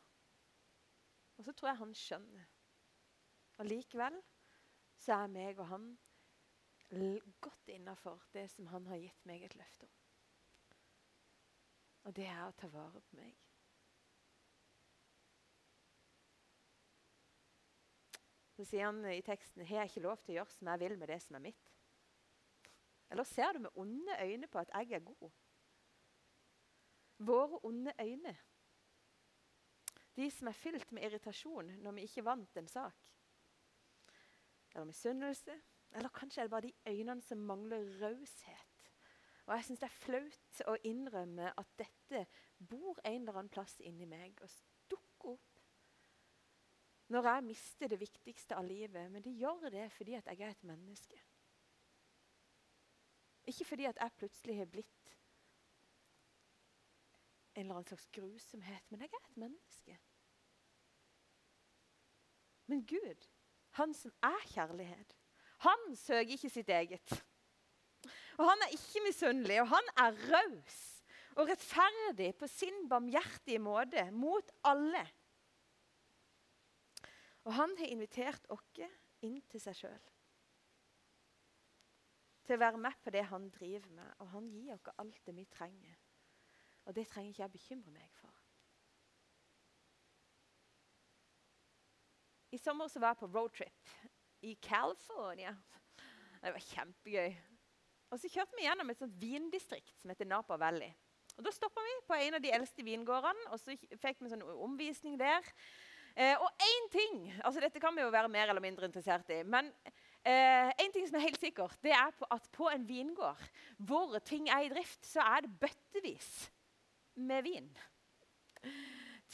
Og 1.34 1.48
så 1.48 1.56
tror 1.58 1.72
jeg 1.74 1.82
han 1.82 1.94
skjønner. 1.98 2.48
Og 3.60 3.68
likevel 3.68 4.22
så 4.96 5.20
er 5.26 5.34
meg 5.34 5.60
og 5.60 5.68
han 5.74 5.92
godt 7.42 7.68
innafor 7.74 8.24
det 8.34 8.48
som 8.52 8.68
han 8.68 8.86
har 8.88 9.02
gitt 9.02 9.26
meg 9.26 9.44
et 9.44 9.56
løfte 9.58 9.90
om. 9.90 10.03
Og 12.04 12.16
det 12.16 12.28
er 12.28 12.44
å 12.46 12.56
ta 12.60 12.68
vare 12.72 13.00
på 13.00 13.18
meg. 13.18 13.34
Så 18.54 18.66
sier 18.70 18.86
han 18.86 19.00
i 19.10 19.22
teksten 19.26 19.64
har 19.66 19.82
jeg 19.82 19.92
ikke 19.92 20.04
lov 20.06 20.20
til 20.22 20.36
å 20.36 20.38
gjøre 20.42 20.54
som 20.54 20.70
jeg 20.70 20.82
vil 20.84 20.98
med 21.00 21.10
det 21.10 21.20
som 21.24 21.38
er 21.40 21.46
mitt. 21.48 21.72
Eller 23.14 23.28
ser 23.30 23.56
du 23.56 23.64
med 23.66 23.80
onde 23.82 24.18
øyne 24.22 24.50
på 24.50 24.62
at 24.62 24.74
jeg 24.74 24.98
er 24.98 25.06
god? 25.06 25.32
Våre 27.24 27.60
onde 27.66 27.94
øyne, 28.02 28.36
de 30.16 30.30
som 30.32 30.48
er 30.50 30.58
fylt 30.58 30.92
med 30.92 31.06
irritasjon 31.08 31.72
når 31.82 31.96
vi 31.98 32.06
ikke 32.08 32.26
vant 32.26 32.58
en 32.58 32.68
sak, 32.70 33.10
eller 34.74 34.90
misunnelse, 34.90 35.56
eller 35.94 36.14
kanskje 36.14 36.42
er 36.42 36.50
det 36.50 36.54
bare 36.54 36.68
de 36.68 36.74
øynene 36.90 37.22
som 37.22 37.42
mangler 37.50 37.86
raushet 38.02 38.73
og 39.46 39.56
jeg 39.56 39.66
syns 39.68 39.82
det 39.82 39.90
er 39.90 40.02
flaut 40.06 40.62
å 40.72 40.76
innrømme 40.88 41.50
at 41.60 41.74
dette 41.80 42.26
bor 42.58 43.00
en 43.04 43.22
eller 43.22 43.40
annen 43.42 43.52
plass 43.52 43.76
inni 43.84 44.08
meg 44.08 44.40
og 44.44 44.54
dukker 44.92 45.34
opp 45.36 45.54
når 47.14 47.28
jeg 47.30 47.46
mister 47.46 47.92
det 47.92 48.00
viktigste 48.00 48.56
av 48.56 48.66
livet. 48.66 49.12
Men 49.12 49.22
de 49.22 49.36
gjør 49.38 49.68
det 49.70 49.90
fordi 49.94 50.16
at 50.18 50.30
jeg 50.32 50.40
er 50.42 50.56
et 50.56 50.64
menneske. 50.66 51.20
Ikke 53.52 53.68
fordi 53.68 53.86
at 53.86 54.00
jeg 54.00 54.16
plutselig 54.18 54.58
har 54.58 54.72
blitt 54.72 55.12
en 57.54 57.62
eller 57.62 57.76
annen 57.76 57.86
slags 57.92 58.08
grusomhet, 58.16 58.90
men 58.90 59.04
jeg 59.04 59.12
er 59.14 59.28
et 59.28 59.38
menneske. 59.38 59.98
Men 62.72 62.86
Gud, 62.88 63.28
han 63.78 63.94
som 63.94 64.14
er 64.24 64.48
kjærlighet, 64.56 65.14
han 65.68 65.96
søker 65.96 66.34
ikke 66.34 66.50
sitt 66.50 66.70
eget. 66.70 67.14
Og 68.40 68.48
han 68.50 68.66
er 68.66 68.74
ikke 68.74 69.04
misunnelig, 69.06 69.60
og 69.62 69.70
han 69.74 69.92
er 70.06 70.18
raus 70.32 70.80
og 71.34 71.50
rettferdig 71.50 72.32
på 72.38 72.48
sin 72.50 72.88
barmhjertige 72.90 73.62
måte 73.62 74.06
mot 74.12 74.52
alle. 74.70 75.04
Og 77.44 77.54
han 77.58 77.74
har 77.80 77.92
invitert 77.92 78.46
oss 78.54 78.84
inn 79.24 79.40
til 79.52 79.62
seg 79.62 79.78
sjøl. 79.78 80.10
Til 82.44 82.58
å 82.58 82.64
være 82.64 82.80
med 82.86 82.96
på 83.04 83.12
det 83.16 83.24
han 83.30 83.50
driver 83.56 83.92
med. 83.96 84.16
Og 84.20 84.32
han 84.36 84.50
gir 84.52 84.74
oss 84.76 84.96
alt 85.00 85.20
det 85.26 85.36
vi 85.36 85.46
trenger. 85.52 86.00
Og 86.86 86.96
det 86.96 87.08
trenger 87.08 87.32
ikke 87.32 87.44
jeg 87.44 87.54
bekymre 87.54 87.94
meg 87.96 88.10
for. 88.20 88.40
I 92.54 92.60
sommer 92.62 92.92
så 92.92 93.00
var 93.02 93.16
jeg 93.16 93.24
på 93.24 93.32
roadtrip 93.34 93.94
i 94.46 94.54
California. 94.62 95.56
Det 96.44 96.52
var 96.54 96.68
kjempegøy. 96.68 97.32
Og 98.14 98.20
Så 98.22 98.30
kjørte 98.30 98.54
vi 98.58 98.68
gjennom 98.68 98.92
et 98.94 99.00
sånt 99.00 99.16
vindistrikt 99.18 99.96
som 99.98 100.12
heter 100.14 100.30
Napa 100.30 100.58
Valley. 100.62 100.92
Og 101.34 101.48
Da 101.48 101.52
stoppa 101.52 101.82
vi 101.82 101.96
på 102.06 102.18
en 102.20 102.38
av 102.38 102.44
de 102.44 102.52
eldste 102.54 102.86
vingårdene, 102.86 103.48
og 103.50 103.58
så 103.58 103.74
fikk 103.74 104.22
vi 104.22 104.28
en 104.28 104.36
sånn 104.36 104.46
omvisning 104.62 105.18
der. 105.18 105.48
Eh, 106.14 106.38
og 106.38 106.62
én 106.62 106.90
ting 106.94 107.24
altså 107.42 107.64
Dette 107.64 107.82
kan 107.82 107.96
vi 107.98 108.04
jo 108.04 108.12
være 108.14 108.30
mer 108.30 108.52
eller 108.52 108.62
mindre 108.62 108.86
interessert 108.86 109.32
i. 109.34 109.40
Men 109.42 109.72
eh, 110.22 110.70
en 110.70 110.94
ting 110.94 111.08
som 111.10 111.18
er 111.18 111.26
helt 111.26 111.42
sikkert, 111.42 111.80
det 111.82 111.96
er 111.98 112.14
at 112.14 112.50
på 112.54 112.70
en 112.70 112.86
vingård 112.86 113.42
hvor 113.82 114.20
ting 114.22 114.46
er 114.46 114.68
i 114.68 114.74
drift, 114.76 115.02
så 115.10 115.26
er 115.26 115.48
det 115.48 115.56
bøttevis 115.64 116.52
med 117.18 117.48
vin 117.50 117.72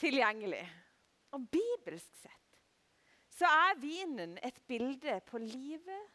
tilgjengelig. 0.00 0.64
Og 1.36 1.44
bibelsk 1.52 2.16
sett 2.22 2.38
så 3.40 3.48
er 3.48 3.78
vinen 3.80 4.34
et 4.44 4.58
bilde 4.68 5.20
på 5.28 5.38
livet 5.40 6.08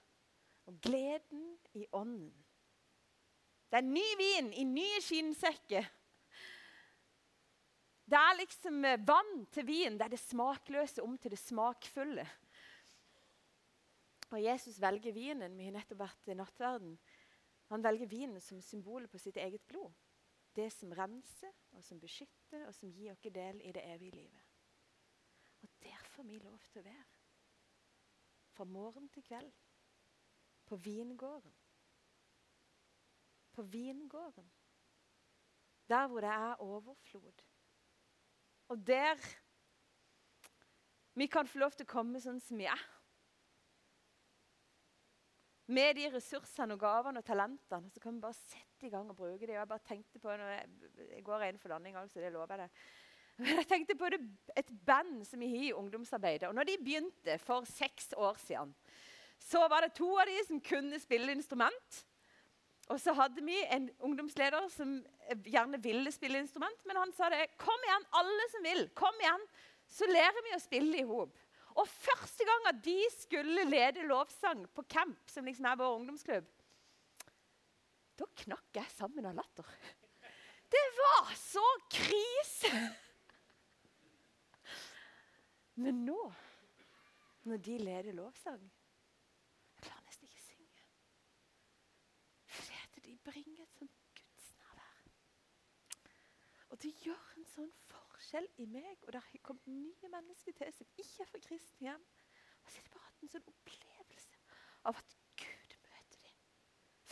og 0.70 0.76
gleden 0.82 1.56
i 1.74 1.86
ånden. 1.94 2.34
Det 3.76 3.82
er 3.82 3.92
ny 3.92 4.10
vin 4.16 4.46
i 4.56 4.64
nye 4.64 5.00
skinnsekker. 5.04 5.88
Det 8.08 8.16
er 8.16 8.38
liksom 8.40 8.86
eh, 8.88 9.02
vann 9.04 9.42
til 9.52 9.66
vin. 9.68 9.98
Det 10.00 10.06
er 10.06 10.14
det 10.14 10.20
smakløse 10.22 11.04
om 11.04 11.18
til 11.20 11.34
det 11.34 11.40
smakfulle. 11.42 12.24
Og 14.30 14.38
Jesus 14.40 14.80
velger 14.80 15.12
vinen. 15.12 15.58
Vi 15.60 15.68
har 15.68 15.76
nettopp 15.76 16.06
vært 16.06 16.32
i 16.32 16.38
nattverden. 16.40 16.94
Han 17.74 17.84
velger 17.84 18.08
vinen 18.14 18.40
som 18.40 18.64
symbolet 18.64 19.12
på 19.12 19.20
sitt 19.20 19.42
eget 19.44 19.68
blod. 19.68 19.92
Det 20.56 20.70
som 20.72 20.96
renser, 20.96 21.52
og 21.76 21.84
som 21.84 22.00
beskytter, 22.00 22.64
og 22.70 22.72
som 22.80 22.96
gir 22.96 23.12
oss 23.12 23.28
del 23.28 23.60
i 23.60 23.76
det 23.76 23.84
evige 23.92 24.22
livet. 24.22 24.48
Og 25.68 25.76
der 25.84 26.08
får 26.16 26.30
vi 26.32 26.40
lov 26.40 26.64
til 26.72 26.80
å 26.80 26.88
være. 26.88 27.06
Fra 28.56 28.72
morgen 28.72 29.12
til 29.12 29.28
kveld. 29.28 29.52
På 30.64 30.80
vingården 30.80 31.65
på 33.56 33.64
vingården. 33.72 34.48
Der 35.90 36.08
hvor 36.08 36.24
det 36.24 36.30
er 36.30 36.62
overflod. 36.64 37.44
Og 38.74 38.88
der 38.88 39.22
vi 41.16 41.28
kan 41.32 41.48
få 41.48 41.62
lov 41.62 41.72
til 41.72 41.86
å 41.86 41.94
komme 41.94 42.20
sånn 42.20 42.42
som 42.44 42.60
vi 42.60 42.68
er. 42.68 42.82
Med 45.72 45.96
de 45.98 46.10
ressursene 46.14 46.76
og 46.76 46.82
gavene 46.82 47.22
og 47.22 47.26
talentene 47.26 47.90
så 47.90 48.02
kan 48.04 48.18
vi 48.18 48.22
bare 48.26 48.38
sette 48.38 48.86
i 48.86 48.92
gang 48.94 49.08
og 49.10 49.18
bruke 49.18 49.48
dem. 49.48 49.56
Jeg 49.56 49.70
bare 49.70 49.88
tenkte 49.88 50.22
på 50.22 50.30
når 50.30 50.52
jeg, 50.52 51.24
går 51.26 51.46
inn 51.48 51.62
for 51.62 51.74
landing, 51.74 51.96
altså, 51.98 52.20
det 52.22 52.34
lover 52.36 52.54
jeg 52.54 52.66
det. 52.66 52.86
Jeg 53.58 53.66
tenkte 53.68 53.98
på 54.00 54.08
det, 54.14 54.20
et 54.56 54.70
band 54.88 55.26
som 55.28 55.42
vi 55.44 55.50
har 55.52 55.64
i 55.66 55.74
ungdomsarbeidet. 55.76 56.48
og 56.48 56.56
når 56.56 56.70
de 56.70 56.76
begynte 56.80 57.34
for 57.44 57.66
seks 57.68 58.14
år 58.16 58.38
siden, 58.40 58.72
så 59.40 59.66
var 59.68 59.84
det 59.84 59.98
to 59.98 60.08
av 60.16 60.30
de 60.30 60.38
som 60.48 60.62
kunne 60.64 61.00
spille 61.04 61.36
instrument. 61.36 61.98
Og 62.94 63.00
så 63.02 63.16
hadde 63.18 63.42
vi 63.42 63.56
en 63.74 63.88
ungdomsleder 64.06 64.68
som 64.70 65.00
gjerne 65.50 65.80
ville 65.82 66.12
spille 66.14 66.42
instrument. 66.44 66.84
Men 66.86 67.00
han 67.02 67.14
sa 67.18 67.32
det. 67.34 67.48
Kom 67.62 67.88
igjen, 67.88 68.06
alle 68.20 68.46
som 68.54 68.68
vil. 68.68 68.84
Kom 68.98 69.24
igjen. 69.24 69.48
Så 69.90 70.10
lærer 70.10 70.46
vi 70.46 70.54
å 70.54 70.62
spille 70.62 71.02
i 71.02 71.08
hop. 71.10 71.34
Og 71.76 71.88
første 71.92 72.46
gang 72.48 72.70
at 72.72 72.78
de 72.86 73.00
skulle 73.12 73.66
lede 73.68 74.06
lovsang 74.08 74.64
på 74.72 74.86
camp, 74.88 75.20
som 75.28 75.48
liksom 75.48 75.68
er 75.68 75.80
vår 75.82 75.98
ungdomsklubb, 75.98 76.48
da 78.16 78.28
knakk 78.46 78.78
jeg 78.80 78.94
sammen 78.96 79.28
av 79.28 79.36
latter. 79.36 79.68
Det 80.72 80.86
var 81.00 81.34
så 81.40 81.66
krise! 81.92 82.72
Men 85.76 86.06
nå, 86.08 86.22
når 87.44 87.60
de 87.60 87.74
leder 87.84 88.16
lovsang 88.16 88.62
Jeg 88.64 89.84
klarer 89.84 90.06
nesten 90.08 90.30
ikke 90.30 90.40
synge. 90.40 90.86
Bringer 93.26 93.64
et 93.64 93.78
sånt 93.80 93.96
gudsnærvær. 94.20 95.06
Og 96.70 96.82
det 96.84 96.92
gjør 97.02 97.32
en 97.40 97.48
sånn 97.50 97.72
forskjell 97.90 98.48
i 98.62 98.68
meg. 98.70 99.00
Og 99.06 99.14
det 99.16 99.22
har 99.24 99.44
kommet 99.46 99.70
nye 99.72 100.12
mennesker 100.14 100.56
til 100.60 100.74
som 100.76 100.90
ikke 100.94 101.26
er 101.26 101.32
fra 101.32 101.42
kristne 101.48 101.88
hjem. 101.88 102.06
Og 102.66 102.72
så 102.72 102.80
har 102.80 102.88
de 102.88 102.94
bare 102.96 103.08
hatt 103.08 103.24
en 103.26 103.34
sånn 103.34 103.50
opplevelse 103.52 104.42
av 104.86 105.00
at 105.02 105.16
Gud 105.42 105.78
møter 105.86 106.22
dem. 106.28 106.42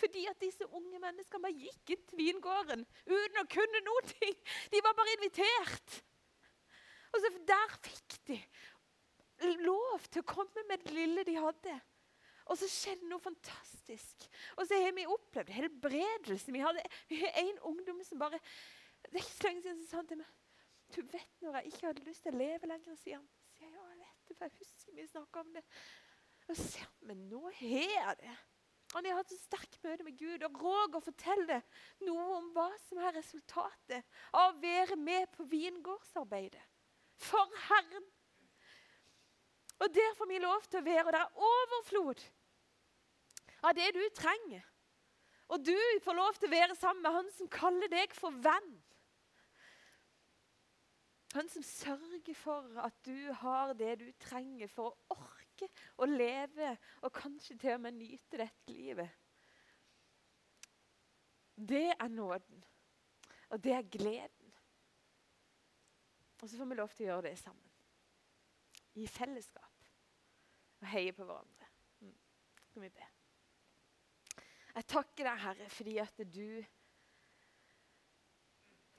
fordi 0.03 0.25
at 0.27 0.41
disse 0.41 0.65
unge 0.67 0.99
menneskene 0.99 1.45
bare 1.45 1.65
gikk 1.65 1.93
inn 1.95 2.01
til 2.09 2.19
vingården 2.19 2.85
uten 3.07 3.41
å 3.41 3.49
kunne 3.55 3.81
noen 3.85 4.09
ting. 4.09 4.35
De 4.73 4.81
var 4.83 4.97
bare 4.97 5.15
invitert. 5.17 5.97
Og 7.13 7.21
så 7.21 7.33
Der 7.47 7.75
fikk 7.85 8.17
de 8.27 8.39
lov 9.65 10.05
til 10.09 10.21
å 10.23 10.27
komme 10.27 10.63
med 10.69 10.83
det 10.85 10.93
lille 10.95 11.25
de 11.27 11.35
hadde. 11.39 11.75
Og 12.51 12.59
så 12.59 12.69
skjedde 12.69 13.09
noe 13.09 13.23
fantastisk. 13.23 14.27
Og 14.57 14.67
så 14.67 14.79
har 14.83 14.95
vi 14.95 15.07
opplevd 15.09 15.51
helbredelse. 15.55 16.53
Vi 16.53 16.63
hadde 16.63 16.83
en 17.43 17.59
ungdom 17.69 18.01
som 18.03 18.19
bare 18.19 18.39
Det 19.03 19.19
er 19.19 19.23
ikke 19.23 19.35
så 19.35 19.47
lenge 19.47 19.61
siden 19.61 19.83
som 19.83 19.89
sa 19.89 20.07
til 20.07 20.21
meg 20.21 20.31
Du 20.95 21.01
vet 21.11 21.41
når 21.41 21.57
jeg 21.57 21.71
ikke 21.71 21.87
hadde 21.87 22.07
lyst 22.07 22.23
til 22.23 22.35
å 22.35 22.41
leve 22.41 22.69
lenger, 22.69 22.95
sier 22.99 23.19
han. 23.19 23.29
Sier 23.57 23.69
jeg, 23.69 23.83
jeg 23.89 23.99
vet 23.99 24.27
det, 24.29 24.37
for 24.37 24.45
jeg 24.47 24.57
husker 24.59 24.97
vi 24.97 25.07
snakka 25.11 25.43
om 25.43 25.53
det. 25.55 25.63
Og 26.47 26.49
så 26.49 26.57
sier 26.61 26.89
han 26.89 27.07
Men 27.11 27.29
nå 27.31 27.43
har 27.59 27.87
jeg 27.93 28.17
det. 28.23 28.35
Han 28.93 29.07
har 29.09 29.17
hatt 29.17 29.31
et 29.33 29.41
sterkt 29.41 29.79
møte 29.81 30.05
med 30.05 30.17
Gud. 30.19 30.43
Og 30.45 30.59
Roger 30.61 31.01
forteller 31.01 31.63
noe 32.05 32.25
om 32.37 32.51
hva 32.53 32.67
som 32.85 32.99
er 33.01 33.15
resultatet 33.17 34.03
av 34.31 34.51
å 34.51 34.59
være 34.61 34.97
med 34.99 35.31
på 35.33 35.47
vingårdsarbeidet. 35.49 36.61
For 37.23 37.57
Herren. 37.69 38.05
Og 39.83 39.91
der 39.93 40.13
får 40.17 40.29
vi 40.29 40.39
lov 40.39 40.63
til 40.69 40.79
å 40.79 40.85
være. 40.85 41.05
Og 41.05 41.13
det 41.13 41.21
er 41.21 41.49
overflod 41.49 42.23
av 43.63 43.75
det 43.77 43.89
du 43.95 44.03
trenger. 44.15 44.63
Og 45.51 45.65
du 45.65 45.75
får 46.03 46.17
lov 46.17 46.39
til 46.39 46.49
å 46.49 46.55
være 46.55 46.75
sammen 46.79 47.03
med 47.03 47.17
han 47.17 47.31
som 47.35 47.51
kaller 47.51 47.91
deg 47.91 48.15
for 48.15 48.35
venn. 48.43 48.71
Han 51.33 51.49
som 51.49 51.65
sørger 51.65 52.35
for 52.37 52.77
at 52.83 52.95
du 53.05 53.33
har 53.41 53.73
det 53.77 53.95
du 54.03 54.07
trenger 54.21 54.69
for 54.69 54.93
å 54.93 55.17
orke 55.17 55.69
å 55.97 56.07
leve 56.09 56.75
og 57.01 57.13
kanskje 57.15 57.57
til 57.57 57.75
og 57.75 57.83
med 57.85 57.97
nyte 57.97 58.39
dette 58.43 58.73
livet. 58.73 59.09
Det 61.53 61.89
er 61.93 62.09
nåden, 62.09 62.63
og 63.49 63.61
det 63.63 63.73
er 63.77 63.89
gleden. 63.97 64.53
Og 66.41 66.49
så 66.49 66.57
får 66.57 66.69
vi 66.69 66.77
lov 66.77 66.93
til 66.93 67.05
å 67.05 67.09
gjøre 67.11 67.27
det 67.29 67.37
sammen. 67.39 67.69
I 68.99 69.05
fellesskap. 69.09 69.62
Og 70.83 70.89
heier 70.91 71.15
på 71.15 71.25
hverandre. 71.25 71.67
Mm. 72.03 72.15
Skal 72.69 72.85
vi 72.85 72.93
be. 72.93 73.09
Jeg 74.73 74.87
takker 74.89 75.29
deg, 75.29 75.43
Herre, 75.43 75.67
fordi 75.69 75.97
at 76.03 76.23
du 76.33 76.47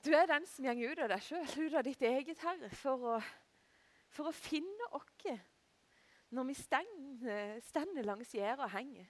Du 0.05 0.11
er 0.13 0.27
den 0.29 0.45
som 0.45 0.65
går 0.65 0.91
ut 0.91 0.99
av 1.01 1.09
deg 1.09 1.21
sjøl, 1.25 1.47
ut 1.65 1.75
av 1.79 1.83
ditt 1.85 2.01
eget, 2.05 2.41
Herre, 2.45 2.69
for 2.77 3.05
å, 3.09 3.13
for 4.13 4.29
å 4.29 4.33
finne 4.37 4.89
oss 4.93 5.31
når 6.35 6.45
vi 6.49 6.55
stender 6.57 8.05
langs 8.05 8.33
gjerdet 8.35 8.65
og 8.65 8.73
henger. 8.73 9.07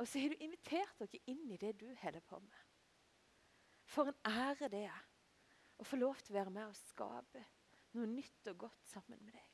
Og 0.00 0.08
så 0.08 0.20
har 0.20 0.32
du 0.32 0.42
invitert 0.44 1.00
dere 1.00 1.20
inn 1.28 1.46
i 1.52 1.58
det 1.60 1.74
du 1.80 1.86
holder 2.02 2.24
på 2.24 2.40
med. 2.40 2.60
For 3.84 4.08
en 4.08 4.20
ære 4.28 4.70
det 4.72 4.84
er 4.88 5.08
å 5.80 5.86
få 5.86 5.98
lov 6.00 6.20
til 6.20 6.34
å 6.34 6.38
være 6.38 6.54
med 6.54 6.68
og 6.68 6.78
skape 6.78 7.44
noe 7.96 8.08
nytt 8.08 8.52
og 8.52 8.66
godt 8.66 8.92
sammen 8.92 9.20
med 9.24 9.34
deg. 9.36 9.49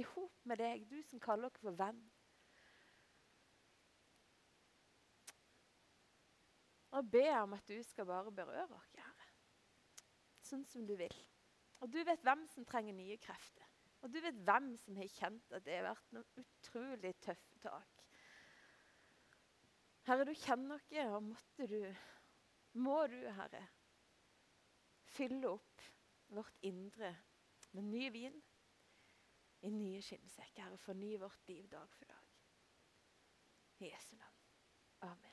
I 0.00 0.04
hop 0.14 0.46
med 0.48 0.60
deg, 0.62 0.86
du 0.88 0.96
som 1.04 1.20
kaller 1.20 1.50
dere 1.52 1.60
for 1.60 1.76
venn. 1.76 2.00
Og 6.96 7.10
ber 7.12 7.34
om 7.42 7.54
at 7.54 7.68
du 7.68 7.76
skal 7.86 8.08
bare 8.08 8.32
berøre 8.34 8.74
oss, 8.74 8.94
Herre. 8.98 9.28
Sånn 10.42 10.64
som 10.66 10.86
du 10.88 10.96
vil. 10.98 11.14
Og 11.80 11.92
du 11.92 12.00
vet 12.04 12.24
hvem 12.26 12.46
som 12.50 12.66
trenger 12.66 12.96
nye 12.96 13.18
krefter. 13.20 13.66
Og 14.00 14.10
du 14.12 14.18
vet 14.24 14.40
hvem 14.46 14.72
som 14.80 14.96
har 14.96 15.12
kjent 15.12 15.54
at 15.54 15.64
det 15.66 15.76
har 15.76 15.90
vært 15.90 16.14
noen 16.16 16.42
utrolig 16.42 17.12
tøffe 17.22 17.60
tak. 17.62 18.04
Herre, 20.08 20.24
du 20.24 20.32
kjenner 20.34 20.80
oss, 20.80 20.88
og 21.04 21.22
måtte 21.28 21.68
du, 21.70 21.80
må 22.80 23.02
du, 23.12 23.18
Herre, 23.36 23.66
fylle 25.12 25.52
opp 25.52 25.84
vårt 26.32 26.56
indre 26.66 27.12
med 27.76 27.92
ny 27.92 28.08
vin 28.14 28.40
i 29.62 29.70
nye 29.70 30.02
skinnsekker. 30.02 30.72
og 30.72 30.80
forny 30.80 31.18
vårt 31.20 31.48
liv 31.48 31.68
dag 31.68 31.88
for 31.98 32.04
dag. 32.04 32.26
I 33.80 33.92
Jesu 33.92 34.16
navn. 34.16 34.36
Amen. 35.00 35.29